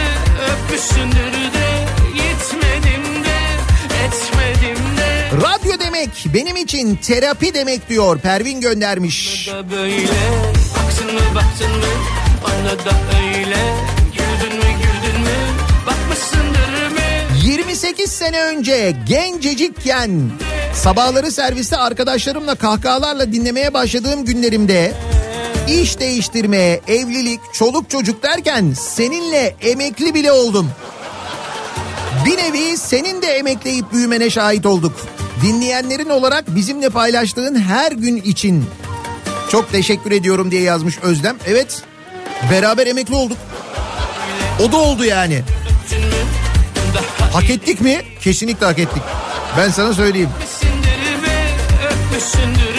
[0.52, 1.86] Öpmüşsündür de.
[2.14, 3.38] Gitmedim de
[4.06, 5.32] Etmedim de.
[5.48, 9.48] Radyo demek benim için terapi demek diyor Pervin göndermiş.
[9.48, 10.08] da böyle
[10.78, 11.86] Baktın mı baktın mı?
[12.43, 13.58] Bana da öyle
[14.12, 15.38] Güldün mü güldün mü?
[15.88, 17.00] Bakmışsındır mı
[17.43, 20.12] 28 sene önce gencecikken
[20.74, 24.93] sabahları serviste arkadaşlarımla kahkahalarla dinlemeye başladığım günlerimde
[25.68, 30.72] iş değiştirme, evlilik, çoluk çocuk derken seninle emekli bile oldum.
[32.26, 34.93] Bir nevi senin de emekleyip büyümene şahit olduk.
[35.41, 38.65] Dinleyenlerin olarak bizimle paylaştığın her gün için
[39.51, 41.36] çok teşekkür ediyorum diye yazmış Özlem.
[41.47, 41.84] Evet
[42.51, 43.38] beraber emekli olduk.
[44.68, 45.41] O da oldu yani.
[47.34, 48.01] Hak ettik mi?
[48.22, 49.03] Kesinlikle hak ettik.
[49.57, 50.30] Ben sana söyleyeyim.
[51.86, 52.76] Öpmüşsündür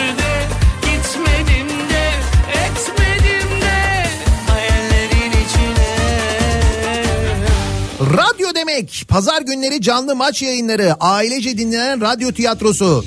[8.78, 9.04] Radyo demek.
[9.08, 10.94] Pazar günleri canlı maç yayınları.
[11.00, 13.04] Ailece dinlenen radyo tiyatrosu.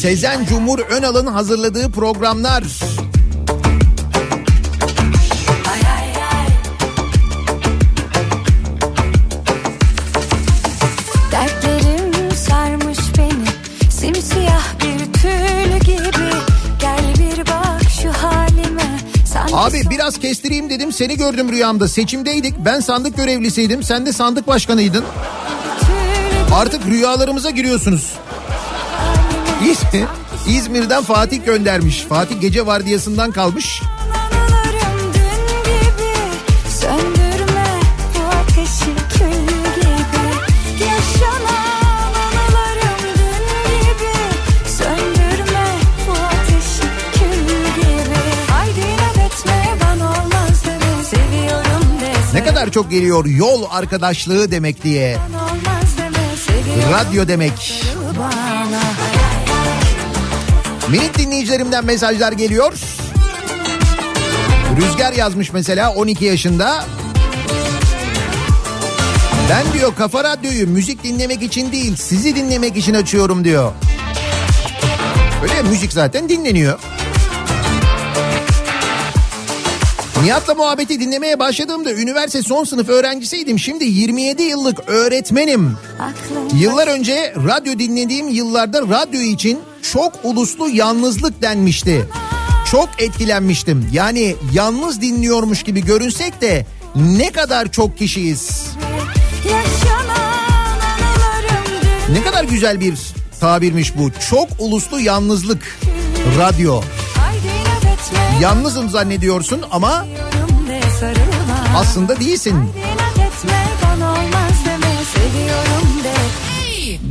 [0.00, 2.64] Sezen Cumhur Önal'ın hazırladığı programlar.
[19.58, 21.88] Abi biraz kestireyim dedim seni gördüm rüyamda.
[21.88, 23.82] Seçimdeydik ben sandık görevlisiydim.
[23.82, 25.04] Sen de sandık başkanıydın.
[26.54, 28.12] Artık rüyalarımıza giriyorsunuz.
[29.70, 29.82] İz-
[30.48, 32.00] İzmir'den Fatih göndermiş.
[32.08, 33.82] Fatih gece vardiyasından kalmış.
[52.48, 55.18] Kadar çok geliyor yol arkadaşlığı demek diye.
[56.92, 57.84] Radyo demek.
[60.90, 62.72] Minik dinleyicilerimden mesajlar geliyor.
[64.76, 66.84] Rüzgar yazmış mesela 12 yaşında.
[69.50, 73.72] Ben diyor kafa radyoyu müzik dinlemek için değil sizi dinlemek için açıyorum diyor.
[75.42, 76.78] Öyle müzik zaten dinleniyor.
[80.28, 83.58] Nihat'la muhabbeti dinlemeye başladığımda üniversite son sınıf öğrencisiydim.
[83.58, 85.76] Şimdi 27 yıllık öğretmenim.
[86.00, 89.58] Aklım Yıllar önce radyo dinlediğim yıllarda radyo için
[89.92, 92.06] çok uluslu yalnızlık denmişti.
[92.70, 93.90] Çok etkilenmiştim.
[93.92, 98.66] Yani yalnız dinliyormuş gibi görünsek de ne kadar çok kişiyiz.
[102.12, 102.98] Ne kadar güzel bir
[103.40, 104.10] tabirmiş bu.
[104.30, 105.78] Çok uluslu yalnızlık.
[106.38, 106.80] Radyo.
[108.40, 110.06] Yalnızım zannediyorsun ama
[111.76, 112.72] aslında değilsin.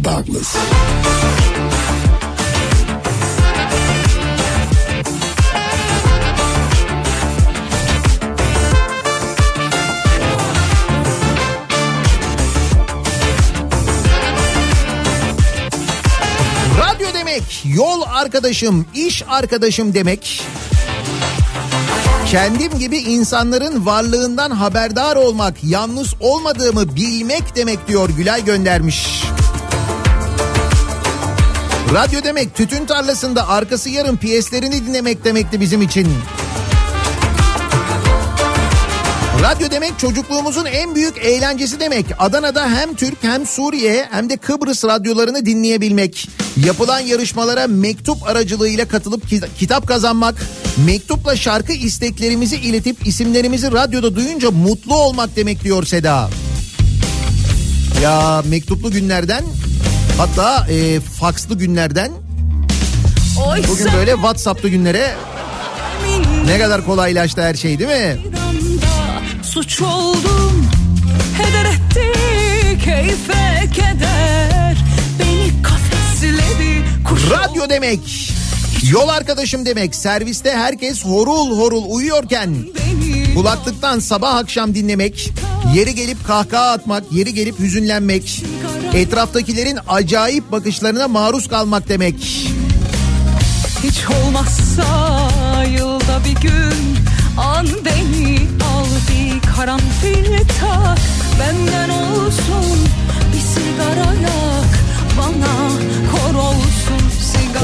[0.04, 0.56] Douglas.
[16.78, 20.44] Radyo demek yol arkadaşım, iş arkadaşım demek.
[22.32, 29.24] Kendim gibi insanların varlığından haberdar olmak, yalnız olmadığımı bilmek demek diyor Gülay göndermiş.
[31.94, 36.08] Radyo demek tütün tarlasında arkası yarın piyeslerini dinlemek demekti bizim için.
[39.42, 42.06] Radyo demek çocukluğumuzun en büyük eğlencesi demek.
[42.20, 46.30] Adana'da hem Türk hem Suriye hem de Kıbrıs radyolarını dinleyebilmek.
[46.66, 50.36] Yapılan yarışmalara mektup aracılığıyla katılıp ki- kitap kazanmak.
[50.86, 56.30] Mektupla şarkı isteklerimizi iletip isimlerimizi radyoda duyunca mutlu olmak demek diyor Seda.
[58.04, 59.44] Ya mektuplu günlerden
[60.18, 62.12] hatta e, fakslı günlerden
[63.68, 65.16] bugün böyle WhatsApp'lı günlere
[66.46, 68.18] ne kadar kolaylaştı her şey değil mi?
[69.52, 70.68] Suç oldum
[71.38, 72.12] Heder etti
[72.86, 74.78] keyfe keder
[75.20, 78.34] Beni kafesledi kuş Radyo demek.
[78.92, 79.96] Yol arkadaşım demek.
[79.96, 82.56] Serviste herkes horul horul uyuyorken
[83.36, 85.34] Kulaklıktan sabah akşam dinlemek,
[85.76, 88.44] yeri gelip kahkaha atmak, yeri gelip hüzünlenmek,
[88.94, 92.16] etraftakilerin acayip bakışlarına maruz kalmak demek.
[93.84, 95.30] Hiç olmazsa
[95.78, 96.98] yılda bir gün
[97.38, 98.77] an beni bir
[99.58, 101.00] karanfil tak
[101.40, 102.80] benden olsun
[103.34, 104.74] bir sigara yak
[105.18, 105.56] bana
[106.12, 107.08] kor olsun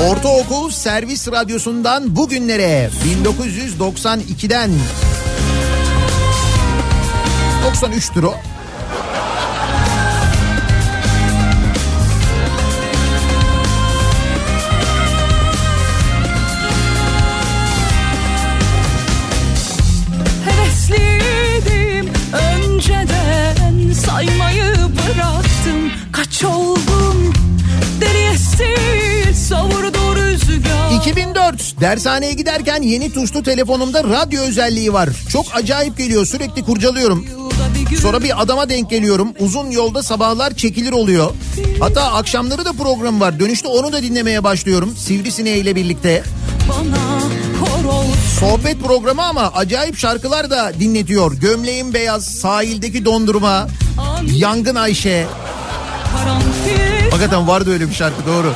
[0.09, 2.89] Ortaokul servis radyosundan bugünlere
[3.25, 4.71] 1992'den
[7.81, 8.52] 93'tür o.
[24.05, 27.33] saymayı bıraktım Kaç oldum
[28.01, 35.09] deriye sil savurdu rüzgar 2004 dershaneye giderken yeni tuşlu telefonumda radyo özelliği var.
[35.29, 37.25] Çok acayip geliyor sürekli kurcalıyorum.
[38.01, 39.33] Sonra bir adama denk geliyorum.
[39.39, 41.31] Uzun yolda sabahlar çekilir oluyor.
[41.79, 43.39] Hatta akşamları da program var.
[43.39, 44.95] Dönüşte onu da dinlemeye başlıyorum.
[44.97, 46.23] Sivrisineği ile birlikte.
[46.69, 47.12] Bana
[48.43, 51.33] Sohbet programı ama acayip şarkılar da dinletiyor.
[51.33, 53.67] Gömleğim beyaz, sahildeki dondurma,
[54.35, 55.27] Yangın Ayşe.
[57.11, 58.53] Hakikaten vardı öyle bir şarkı doğru.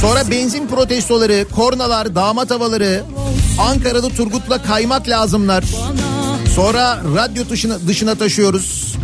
[0.00, 3.02] Sonra benzin protestoları, kornalar, damat havaları,
[3.58, 5.64] Ankara'da Turgut'la kaymak lazımlar.
[6.54, 8.94] Sonra radyo dışına, dışına taşıyoruz.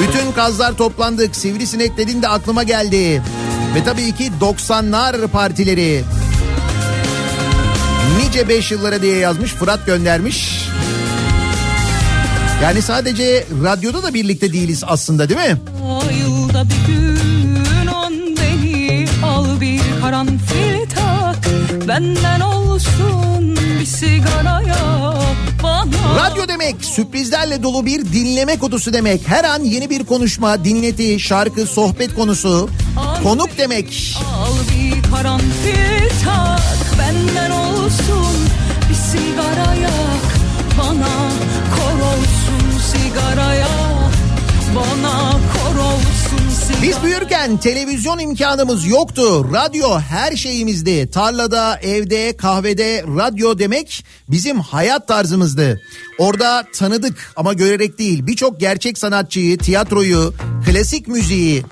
[0.00, 1.36] Bütün kazlar toplandık.
[1.36, 3.22] Sivrisinek dedin de aklıma geldi.
[3.74, 6.04] Ve tabii ki 90'lar partileri.
[8.18, 10.68] Nice 5 yıllara diye yazmış Fırat göndermiş.
[12.62, 15.56] Yani sadece radyoda da birlikte değiliz aslında değil mi?
[16.20, 21.48] Yılda bir gün on beni al bir karanfil tak
[21.88, 29.28] benden olsun bir sigara yak bana Radyo demek sürprizlerle dolu bir dinleme kutusu demek.
[29.28, 32.70] Her an yeni bir konuşma, dinleti, şarkı, sohbet konusu.
[33.22, 34.16] Konuk demek.
[34.34, 37.50] Al bir karanfil tak benden
[46.82, 49.52] Biz büyürken televizyon imkanımız yoktu.
[49.52, 51.10] Radyo her şeyimizdi.
[51.10, 55.80] Tarlada, evde, kahvede radyo demek bizim hayat tarzımızdı.
[56.18, 60.34] Orada tanıdık ama görerek değil birçok gerçek sanatçıyı, tiyatroyu,
[60.66, 61.64] klasik müziği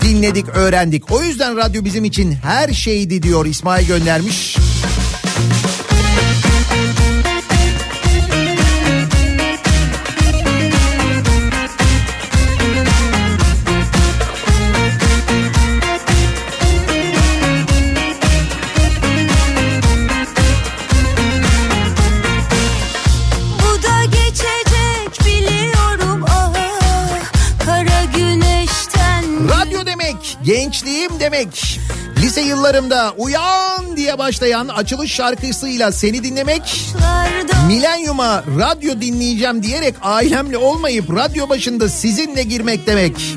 [0.00, 1.12] dinledik, öğrendik.
[1.12, 4.56] O yüzden radyo bizim için her şeydi diyor İsmail göndermiş.
[30.44, 31.80] Gençliğim demek.
[32.16, 36.92] Lise yıllarımda uyan diye başlayan açılış şarkısıyla seni dinlemek.
[37.66, 43.36] Milenyuma radyo dinleyeceğim diyerek ailemle olmayıp radyo başında sizinle girmek demek.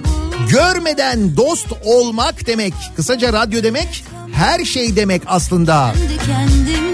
[0.49, 2.73] Görmeden dost olmak demek.
[2.95, 5.93] Kısaca radyo demek her şey demek aslında.
[6.25, 6.84] Kendi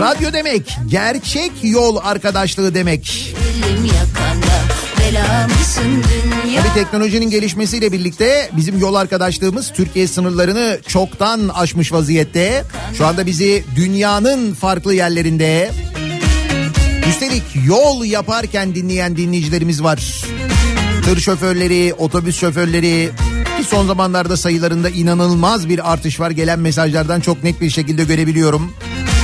[0.00, 3.34] Radyo demek gerçek yol arkadaşlığı demek.
[6.56, 12.64] Tabii teknolojinin gelişmesiyle birlikte bizim yol arkadaşlığımız Türkiye sınırlarını çoktan aşmış vaziyette.
[12.98, 15.70] Şu anda bizi dünyanın farklı yerlerinde
[17.08, 20.24] üstelik yol yaparken dinleyen dinleyicilerimiz var.
[21.04, 23.10] Tır şoförleri, otobüs şoförleri
[23.58, 26.30] ki son zamanlarda sayılarında inanılmaz bir artış var.
[26.30, 28.72] Gelen mesajlardan çok net bir şekilde görebiliyorum.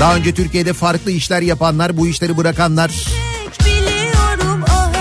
[0.01, 2.91] Daha önce Türkiye'de farklı işler yapanlar, bu işleri bırakanlar,
[4.69, 4.93] ah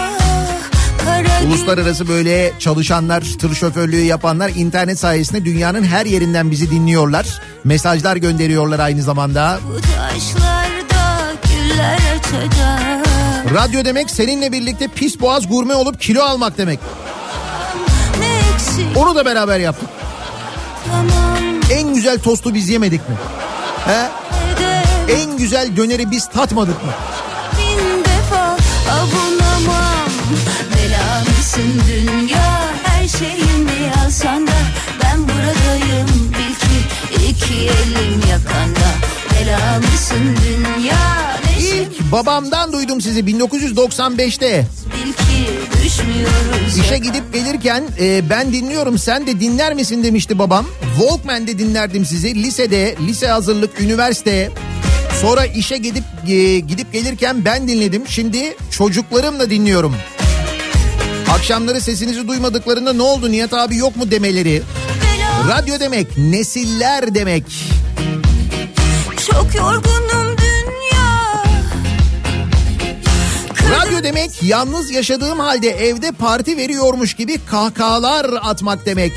[1.06, 7.42] Kara Uluslararası böyle çalışanlar, tır şoförlüğü yapanlar internet sayesinde dünyanın her yerinden bizi dinliyorlar.
[7.64, 9.60] Mesajlar gönderiyorlar aynı zamanda.
[13.56, 16.80] Radyo demek seninle birlikte pis boğaz gurme olup kilo almak demek.
[18.96, 19.90] Onu da beraber yaptık.
[21.72, 23.16] En güzel tostu biz yemedik mi?
[23.86, 24.10] He?
[25.14, 26.92] En güzel döneri biz tatmadık mı?
[31.88, 34.52] dünya her şeyimi alsan da
[35.04, 38.90] Ben buradayım bil ki iki elim yakanda
[39.34, 41.23] Belamsın dünya
[41.60, 44.66] İlk Babamdan duydum sizi 1995'te.
[46.80, 50.66] İşe gidip gelirken e, ben dinliyorum sen de dinler misin demişti babam.
[51.00, 52.36] Walkman'de dinlerdim sizi.
[52.36, 54.52] Lisede, lise hazırlık, üniversite.
[55.22, 58.04] Sonra işe gidip e, gidip gelirken ben dinledim.
[58.08, 59.96] Şimdi çocuklarımla dinliyorum.
[61.32, 64.62] Akşamları sesinizi duymadıklarında ne oldu Nihat abi yok mu demeleri.
[65.48, 67.44] Radyo demek nesiller demek.
[69.32, 69.93] Çok yorgunum
[74.04, 79.14] Demek yalnız yaşadığım halde evde parti veriyormuş gibi kahkahalar atmak demek.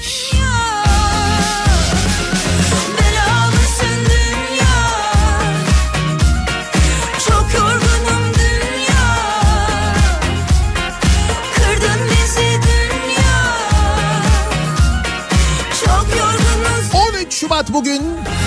[16.94, 18.02] 13 Şubat bugün.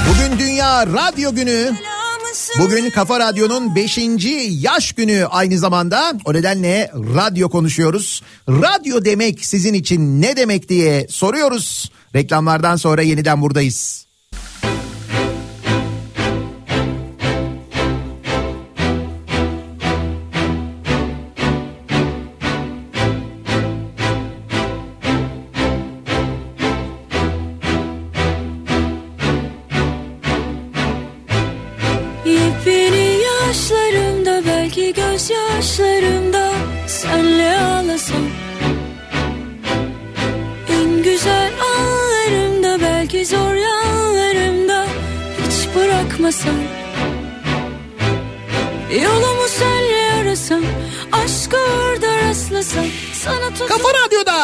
[0.09, 1.73] Bugün Dünya Radyo Günü.
[2.57, 3.99] Bugün Kafa Radyo'nun 5.
[4.49, 6.13] yaş günü aynı zamanda.
[6.25, 8.23] O nedenle radyo konuşuyoruz.
[8.49, 11.91] Radyo demek sizin için ne demek diye soruyoruz.
[12.15, 14.08] Reklamlardan sonra yeniden buradayız.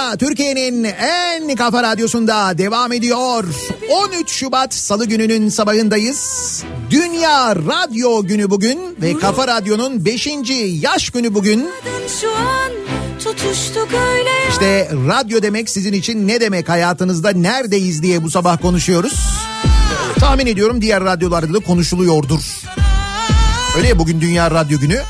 [0.05, 3.43] Radyo'da Türkiye'nin en kafa radyosunda devam ediyor.
[3.89, 6.63] 13 Şubat Salı gününün sabahındayız.
[6.89, 10.27] Dünya Radyo günü bugün ve Kafa Radyo'nun 5.
[10.81, 11.69] yaş günü bugün.
[14.49, 19.13] İşte radyo demek sizin için ne demek hayatınızda neredeyiz diye bu sabah konuşuyoruz.
[20.19, 22.41] Tahmin ediyorum diğer radyolarda da konuşuluyordur.
[23.77, 25.01] Öyle ya bugün Dünya Radyo Günü.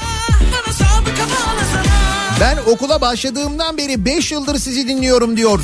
[2.41, 5.59] Ben okula başladığımdan beri 5 yıldır sizi dinliyorum diyor.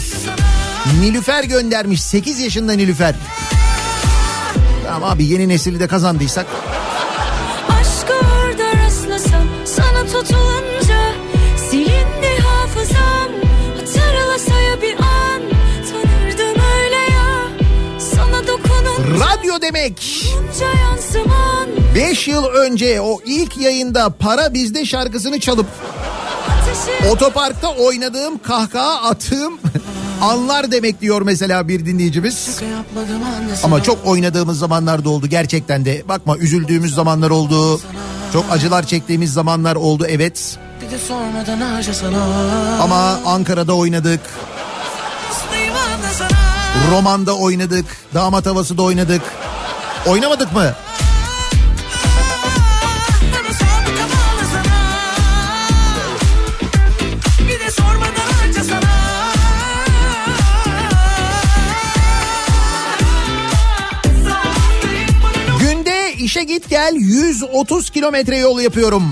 [1.01, 3.15] Nilüfer göndermiş 8 yaşında Nilüfer.
[4.87, 6.45] Tamam abi yeni nesili de kazandıysak.
[7.69, 10.99] Aşkı orada rastlasam sana tutulunca
[11.69, 13.29] silindi hafızam
[13.77, 15.41] hatırlasa ya bir an
[15.91, 17.47] tanırdım öyle ya
[17.99, 20.25] sana dokununca Radyo demek.
[20.83, 25.67] yansıman 5 yıl önce o ilk yayında Para Bizde şarkısını çalıp
[27.11, 29.59] otoparkta oynadığım kahkaha attığım
[30.21, 32.49] anlar demek diyor mesela bir dinleyicimiz.
[33.63, 36.03] Ama çok oynadığımız zamanlar da oldu gerçekten de.
[36.07, 37.81] Bakma üzüldüğümüz zamanlar oldu.
[38.33, 40.57] Çok acılar çektiğimiz zamanlar oldu evet.
[42.81, 44.19] Ama Ankara'da oynadık.
[46.91, 47.85] Roman'da oynadık.
[48.13, 49.21] Damat havası da oynadık.
[50.05, 50.73] Oynamadık mı?
[66.31, 69.03] İşe git gel 130 kilometre yol yapıyorum.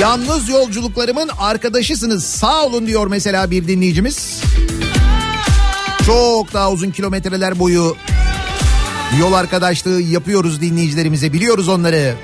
[0.00, 4.42] Yalnız yolculuklarımın arkadaşısınız sağ olun diyor mesela bir dinleyicimiz.
[6.06, 7.96] Çok daha uzun kilometreler boyu
[9.20, 12.14] yol arkadaşlığı yapıyoruz dinleyicilerimize biliyoruz onları.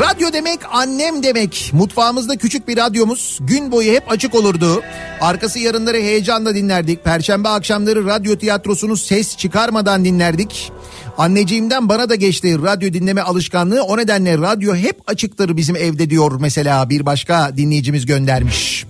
[0.00, 1.70] Radyo demek annem demek.
[1.72, 4.82] Mutfağımızda küçük bir radyomuz gün boyu hep açık olurdu.
[5.20, 7.04] Arkası yarınları heyecanla dinlerdik.
[7.04, 10.72] Perşembe akşamları radyo tiyatrosunu ses çıkarmadan dinlerdik.
[11.18, 13.82] Anneciğimden bana da geçti radyo dinleme alışkanlığı.
[13.82, 18.86] O nedenle radyo hep açıktır bizim evde diyor mesela bir başka dinleyicimiz göndermiş.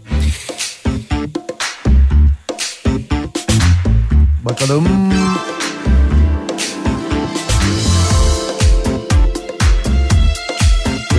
[4.45, 4.89] Bakalım.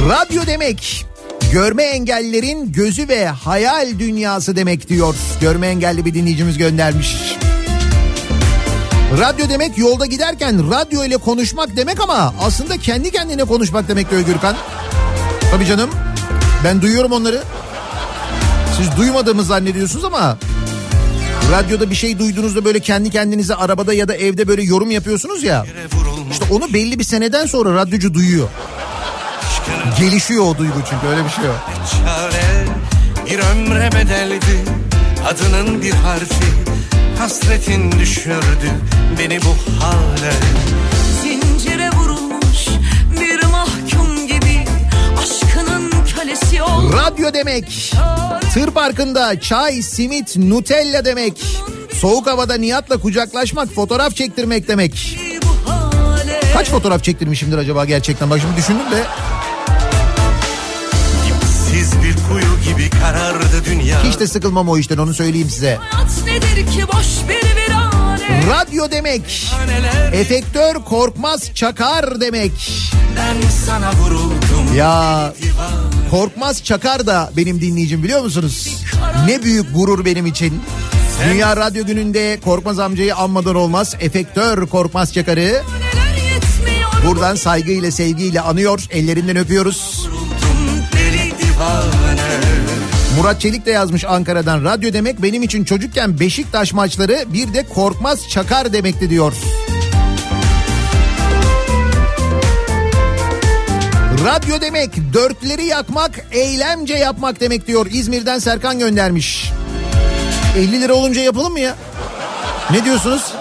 [0.10, 1.06] Radyo demek
[1.54, 5.16] görme engellilerin gözü ve hayal dünyası demek diyor.
[5.42, 7.38] Görme engelli bir dinleyicimiz göndermiş.
[9.20, 14.22] Radyo demek yolda giderken radyo ile konuşmak demek ama aslında kendi kendine konuşmak demek diyor
[14.22, 14.56] Gürkan.
[15.52, 15.90] Tabii canım
[16.64, 17.44] ben duyuyorum onları.
[18.78, 20.38] Siz duymadığımı zannediyorsunuz ama
[21.52, 25.66] radyoda bir şey duyduğunuzda böyle kendi kendinize arabada ya da evde böyle yorum yapıyorsunuz ya.
[26.32, 28.48] İşte onu belli bir seneden sonra radyocu duyuyor.
[30.00, 31.70] Gelişiyor o duygu çünkü öyle bir şey yok.
[33.26, 34.64] Bir ömre bedeldi
[35.28, 36.46] adının bir harfi
[37.24, 38.72] Hasretin düşürdü
[39.20, 40.34] beni bu hale
[41.22, 42.68] Zincire vurulmuş
[43.22, 44.66] bir mahkum gibi
[46.94, 47.94] Radyo demek.
[48.54, 51.44] Tır parkında çay, simit, Nutella demek.
[51.94, 55.20] Soğuk havada Nihat'la kucaklaşmak, fotoğraf çektirmek demek.
[56.54, 58.30] Kaç fotoğraf çektirmişimdir acaba gerçekten?
[58.30, 59.04] Bak şimdi düşündüm de.
[64.24, 65.80] De sıkılmam o işten onu söyleyeyim size.
[68.50, 69.52] Radyo demek.
[70.14, 72.52] Efektör Korkmaz Çakar demek.
[73.18, 74.76] Ben sana vuruldum.
[74.76, 75.34] Ya
[76.12, 78.84] Korkmaz Çakar da benim dinleyicim biliyor musunuz?
[79.28, 80.62] Ne büyük gurur benim için.
[81.30, 83.96] Dünya Radyo Günü'nde Korkmaz amcayı anmadan olmaz.
[84.00, 85.62] Efektör Korkmaz Çakar'ı
[87.06, 88.80] buradan saygıyla sevgiyle anıyor.
[88.90, 90.08] Ellerinden öpüyoruz.
[90.94, 92.53] Deli divane.
[93.18, 94.64] Murat Çelik de yazmış Ankara'dan.
[94.64, 99.34] Radyo demek benim için çocukken Beşiktaş maçları bir de Korkmaz Çakar demekti diyor.
[104.26, 107.88] Radyo demek dörtleri yakmak, eylemce yapmak demek diyor.
[107.92, 109.52] İzmir'den Serkan göndermiş.
[110.58, 111.76] 50 lira olunca yapalım mı ya?
[112.72, 113.34] Ne diyorsunuz?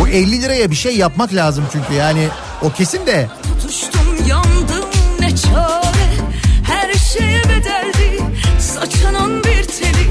[0.00, 2.28] Bu 50 liraya bir şey yapmak lazım çünkü yani
[2.62, 3.28] o kesin de.
[3.62, 4.88] tutuştum yandım
[5.20, 6.06] ne çare
[6.64, 8.23] Her şeye bedeldi
[8.74, 10.06] saçının bir teli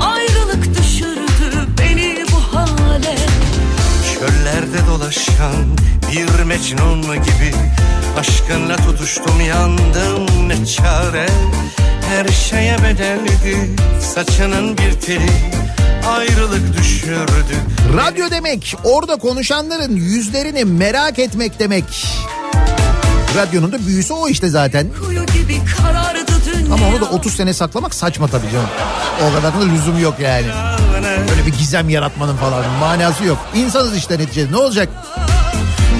[0.00, 3.16] Ayrılık düşürdü beni bu hale
[4.14, 5.78] Çöllerde dolaşan
[6.12, 7.54] bir mecnun gibi
[8.18, 11.28] Aşkınla tutuştum yandım ne çare
[12.08, 13.76] Her şeye bedeldi
[14.14, 15.32] saçının bir teli
[16.08, 17.56] Ayrılık düşürdü
[17.96, 21.84] Radyo demek orada konuşanların yüzlerini merak etmek demek.
[23.36, 24.86] Radyonun da büyüsü o işte zaten.
[25.04, 25.58] Kuyu gibi
[25.98, 26.17] dünya
[26.72, 28.68] Ama onu da 30 sene saklamak saçma tabii canım.
[29.22, 30.46] O kadar da lüzum yok yani.
[31.30, 33.38] Böyle bir gizem yaratmanın falan manası yok.
[33.54, 34.88] İnsanız işte neticede ne olacak?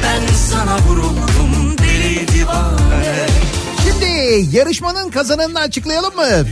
[0.03, 3.27] Ben sana vuruldum deli divane
[3.85, 6.47] Şimdi yarışmanın kazananını açıklayalım mı?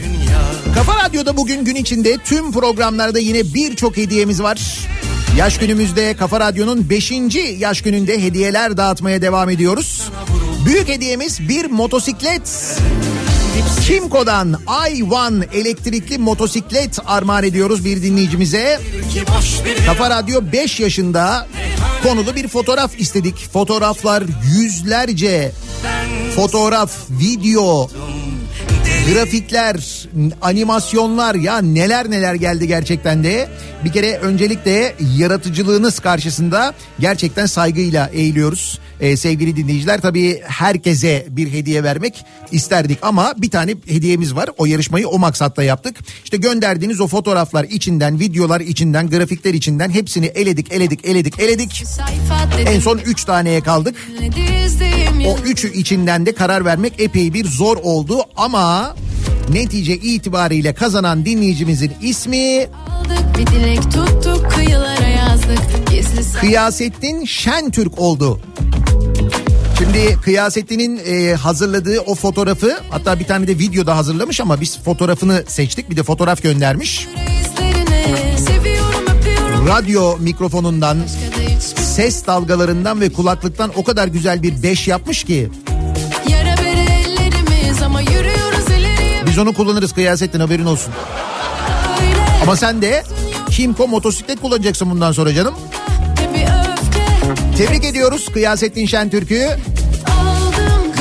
[0.75, 4.59] Kafa Radyo'da bugün gün içinde tüm programlarda yine birçok hediyemiz var.
[5.37, 7.11] Yaş günümüzde Kafa Radyo'nun 5.
[7.59, 10.09] yaş gününde hediyeler dağıtmaya devam ediyoruz.
[10.65, 12.77] Büyük hediyemiz bir motosiklet.
[13.87, 18.79] Kimco'dan i1 elektrikli motosiklet armağan ediyoruz bir dinleyicimize.
[19.85, 21.47] Kafa Radyo 5 yaşında
[22.03, 23.49] konulu bir fotoğraf istedik.
[23.53, 24.23] Fotoğraflar
[24.57, 25.51] yüzlerce
[26.35, 27.89] fotoğraf, video,
[29.13, 30.07] grafikler,
[30.41, 33.49] animasyonlar ya neler neler geldi gerçekten de.
[33.85, 38.79] Bir kere öncelikle yaratıcılığınız karşısında gerçekten saygıyla eğiliyoruz.
[39.01, 44.49] Ee, sevgili dinleyiciler tabii herkese bir hediye vermek isterdik ama bir tane hediyemiz var.
[44.57, 45.95] O yarışmayı o maksatla yaptık.
[46.23, 51.83] İşte gönderdiğiniz o fotoğraflar içinden, videolar içinden, grafikler içinden hepsini eledik, eledik, eledik, eledik.
[52.65, 53.95] En son 3 taneye kaldık.
[55.27, 58.95] O üçü içinden de karar vermek epey bir zor oldu ama
[59.49, 62.67] netice itibariyle kazanan dinleyicimizin ismi
[63.37, 65.07] Bir dilek tuttuk kıyılara
[66.39, 68.39] Kıyasettin Şentürk oldu.
[69.77, 74.79] Şimdi Kıyasettin'in e, hazırladığı o fotoğrafı hatta bir tane de video da hazırlamış ama biz
[74.83, 77.07] fotoğrafını seçtik bir de fotoğraf göndermiş.
[79.67, 80.97] Radyo mikrofonundan
[81.75, 85.49] ses dalgalarından ve kulaklıktan o kadar güzel bir beş yapmış ki
[89.37, 90.93] biz onu kullanırız Kıyasettin haberin olsun.
[92.43, 93.03] Ama sen de
[93.57, 95.55] Kimco motosiklet kullanacaksın bundan sonra canım.
[97.57, 99.49] Tebrik ediyoruz Kıyasettin Şentürk'ü.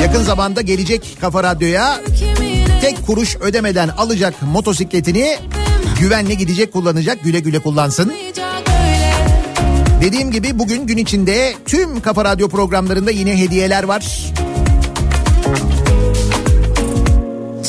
[0.03, 2.01] Yakın zamanda gelecek Kafa Radyo'ya
[2.81, 5.39] tek kuruş ödemeden alacak motosikletini
[6.01, 8.13] güvenle gidecek kullanacak güle güle kullansın.
[10.01, 14.33] Dediğim gibi bugün gün içinde tüm Kafa Radyo programlarında yine hediyeler var.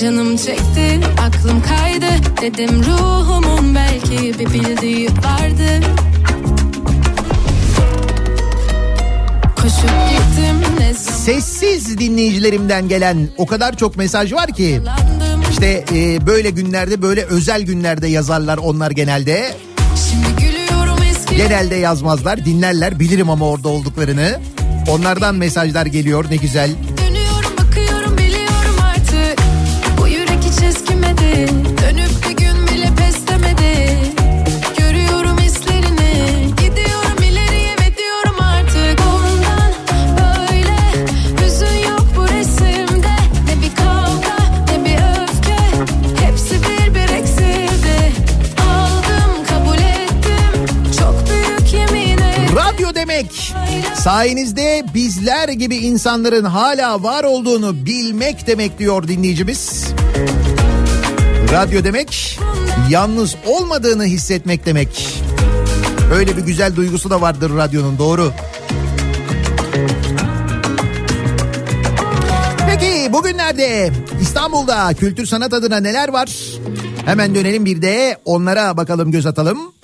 [0.02, 2.08] Canım çekti aklım kaydı
[2.42, 3.66] Dedim ruhumun
[4.12, 5.86] belki bir bildiği vardı
[9.56, 14.82] Koşup gittim ne zaman Sessiz dinleyicilerimden gelen o kadar çok mesaj var ki
[15.52, 19.56] işte e, böyle günlerde böyle özel günlerde yazarlar onlar genelde.
[20.10, 24.40] Şimdi gülüyorum eski Genelde yazmazlar dinlerler bilirim ama orada olduklarını.
[24.90, 26.70] Onlardan mesajlar geliyor ne güzel.
[54.08, 59.88] Sayenizde bizler gibi insanların hala var olduğunu bilmek demek diyor dinleyicimiz.
[61.52, 62.40] Radyo demek
[62.90, 65.22] yalnız olmadığını hissetmek demek.
[66.14, 68.34] Öyle bir güzel duygusu da vardır radyonun doğru.
[72.70, 73.92] Peki bugünlerde
[74.22, 76.30] İstanbul'da kültür sanat adına neler var?
[77.06, 79.77] Hemen dönelim bir de onlara bakalım göz atalım.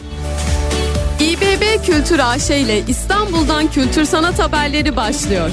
[1.93, 5.49] Kültür AŞ ile İstanbul'dan kültür sanat haberleri başlıyor.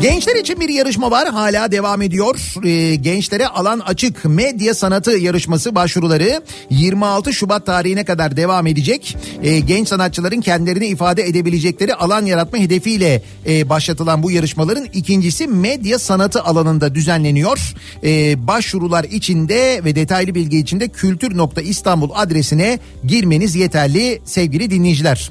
[0.00, 2.54] Gençler için bir yarışma var hala devam ediyor.
[2.64, 9.16] Ee, gençlere alan açık medya sanatı yarışması başvuruları 26 Şubat tarihine kadar devam edecek.
[9.42, 15.98] Ee, genç sanatçıların kendilerini ifade edebilecekleri alan yaratma hedefiyle e, başlatılan bu yarışmaların ikincisi medya
[15.98, 17.74] sanatı alanında düzenleniyor.
[18.04, 25.30] Ee, başvurular içinde ve detaylı bilgi içinde kültür.istanbul adresine girmeniz yeterli sevgili dinleyiciler.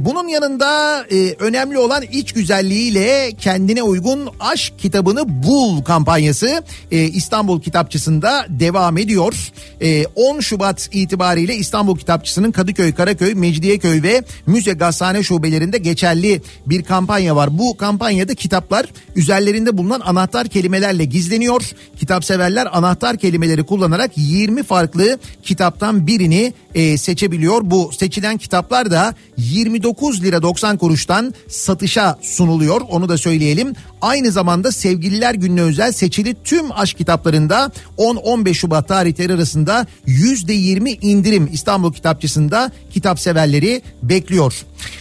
[0.00, 3.32] Bunun yanında e, önemli olan iç güzelliğiyle
[3.66, 9.52] kendine uygun aşk kitabını bul kampanyası e, İstanbul Kitapçısı'nda devam ediyor.
[9.80, 16.82] E, 10 Şubat itibariyle İstanbul Kitapçısı'nın Kadıköy, Karaköy, Mecidiyeköy ve Müze Gazhane şubelerinde geçerli bir
[16.82, 17.58] kampanya var.
[17.58, 18.86] Bu kampanyada kitaplar
[19.16, 21.62] üzerlerinde bulunan anahtar kelimelerle gizleniyor.
[21.96, 27.60] Kitapseverler anahtar kelimeleri kullanarak 20 farklı kitaptan birini e, seçebiliyor.
[27.64, 32.80] Bu seçilen kitaplar da 29 lira 90 kuruştan satışa sunuluyor.
[32.90, 33.55] Onu da söyleyelim.
[34.02, 41.48] Aynı zamanda Sevgililer Günü'ne özel seçili tüm aşk kitaplarında 10-15 Şubat tarihleri arasında %20 indirim
[41.52, 44.54] İstanbul Kitapçısı'nda kitap severleri bekliyor.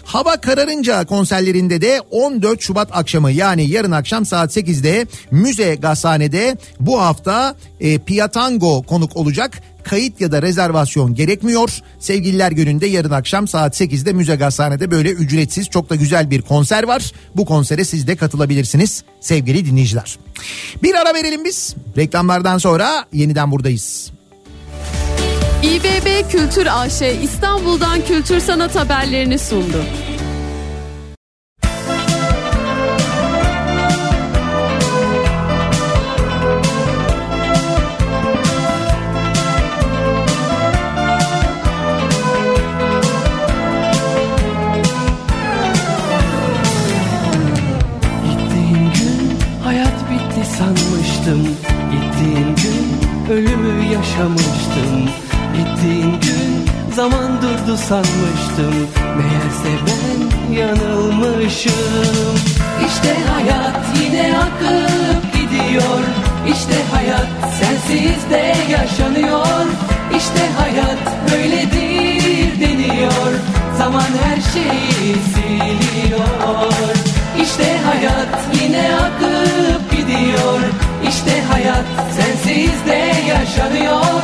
[0.03, 7.01] Hava kararınca konserlerinde de 14 Şubat akşamı yani yarın akşam saat 8'de Müze Gazhane'de bu
[7.01, 11.79] hafta e, Piatango konuk olacak kayıt ya da rezervasyon gerekmiyor.
[11.99, 16.83] Sevgililer gününde yarın akşam saat 8'de Müze Gazhane'de böyle ücretsiz çok da güzel bir konser
[16.83, 17.11] var.
[17.35, 20.17] Bu konsere siz de katılabilirsiniz sevgili dinleyiciler.
[20.83, 21.75] Bir ara verelim biz.
[21.97, 24.11] Reklamlardan sonra yeniden buradayız.
[25.63, 29.85] İBB Kültür AŞ İstanbul'dan kültür sanat haberlerini sundu.
[53.35, 55.09] Ölümü yaşamıştım.
[55.57, 58.87] Gittiğin gün zaman durdu sanmıştım.
[59.17, 60.19] Meğerse ben
[60.55, 62.35] yanılmışım.
[62.87, 66.03] İşte hayat yine akıp gidiyor.
[66.47, 67.27] İşte hayat
[67.59, 69.65] sensiz de yaşanıyor.
[70.17, 73.31] İşte hayat böyledir deniyor.
[73.77, 76.73] Zaman her şeyi siliyor.
[77.41, 81.85] İşte hayat yine akıp gidiyor İşte hayat
[82.15, 84.23] sensiz de yaşanıyor.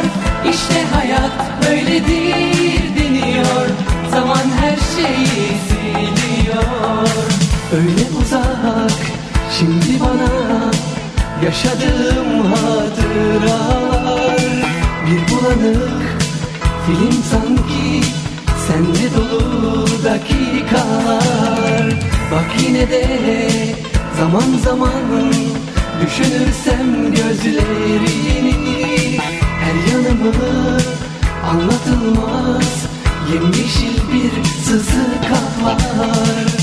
[0.49, 1.32] İşte hayat
[1.65, 3.67] böyledir deniyor.
[4.11, 7.07] Zaman her şeyi siliyor.
[7.73, 9.01] Öyle uzak
[9.59, 10.32] şimdi bana
[11.45, 14.41] Yaşadığım hatıralar.
[15.05, 16.21] Bir bulanık
[16.86, 18.01] film sanki
[18.67, 21.86] Sende dolu dakikalar.
[22.32, 23.05] Bak yine de
[24.17, 24.91] zaman zaman
[26.01, 29.19] Düşünürsem gözlerini
[29.59, 30.78] Her yanımı
[31.45, 32.86] anlatılmaz.
[33.33, 36.61] Yemyeşil bir sızı kaplar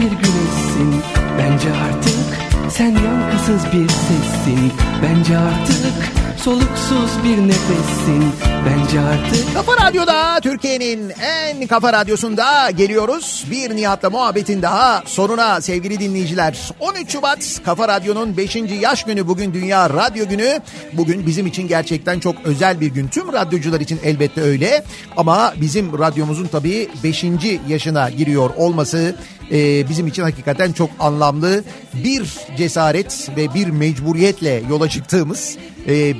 [0.00, 1.02] bir güneşsin
[1.38, 4.72] Bence artık sen yankısız bir sessin
[5.02, 6.12] Bence artık
[6.44, 8.24] soluksuz bir nefessin
[8.66, 13.46] Bence artık Kafa Radyo'da Türkiye'nin en kafa radyosunda geliyoruz.
[13.50, 16.70] Bir Nihat'la muhabbetin daha sonuna sevgili dinleyiciler.
[16.80, 18.56] 13 Şubat Kafa Radyo'nun 5.
[18.80, 20.60] yaş günü bugün Dünya Radyo Günü.
[20.92, 23.08] Bugün bizim için gerçekten çok özel bir gün.
[23.08, 24.84] Tüm radyocular için elbette öyle.
[25.16, 27.24] Ama bizim radyomuzun tabii 5.
[27.68, 29.14] yaşına giriyor olması
[29.52, 31.64] e, bizim için hakikaten çok anlamlı.
[31.94, 35.58] Bir cesaret ve bir mecburiyetle yola çıktığımız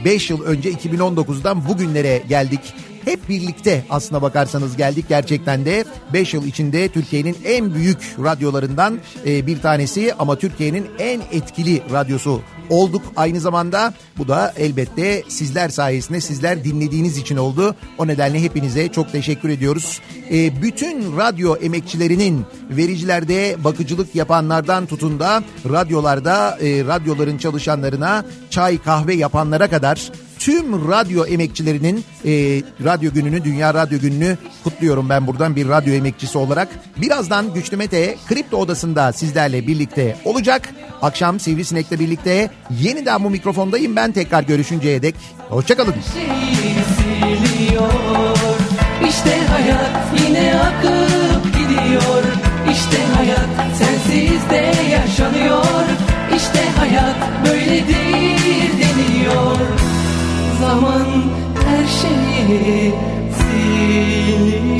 [0.04, 2.60] 5 yıl önce 2019'dan bugünlere geldik.
[3.10, 9.46] Hep birlikte aslına bakarsanız geldik gerçekten de 5 yıl içinde Türkiye'nin en büyük radyolarından e,
[9.46, 13.94] bir tanesi ama Türkiye'nin en etkili radyosu olduk aynı zamanda.
[14.18, 17.74] Bu da elbette sizler sayesinde sizler dinlediğiniz için oldu.
[17.98, 20.00] O nedenle hepinize çok teşekkür ediyoruz.
[20.32, 29.14] E, bütün radyo emekçilerinin vericilerde bakıcılık yapanlardan tutun da radyolarda e, radyoların çalışanlarına çay kahve
[29.14, 32.32] yapanlara kadar tüm radyo emekçilerinin e,
[32.84, 36.68] radyo gününü, Dünya Radyo Günü'nü kutluyorum ben buradan bir radyo emekçisi olarak.
[36.96, 40.68] Birazdan Güçlü Mete Kripto Odası'nda sizlerle birlikte olacak.
[41.02, 42.50] Akşam Sivrisinek'le birlikte
[42.80, 45.14] yeniden bu mikrofondayım ben tekrar görüşünceye dek.
[45.48, 45.94] Hoşçakalın.
[49.08, 52.22] İşte hayat yine akıp gidiyor.
[52.72, 55.84] İşte hayat sensiz de yaşanıyor.
[56.36, 59.89] İşte hayat böyledir deniyor
[60.60, 61.06] zaman
[61.64, 62.94] her şeyi
[63.36, 64.70] siliyor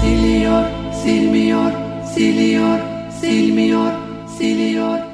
[0.00, 0.64] Siliyor,
[1.02, 1.72] silmiyor,
[2.14, 2.78] siliyor,
[3.20, 3.92] silmiyor,
[4.38, 5.05] siliyor.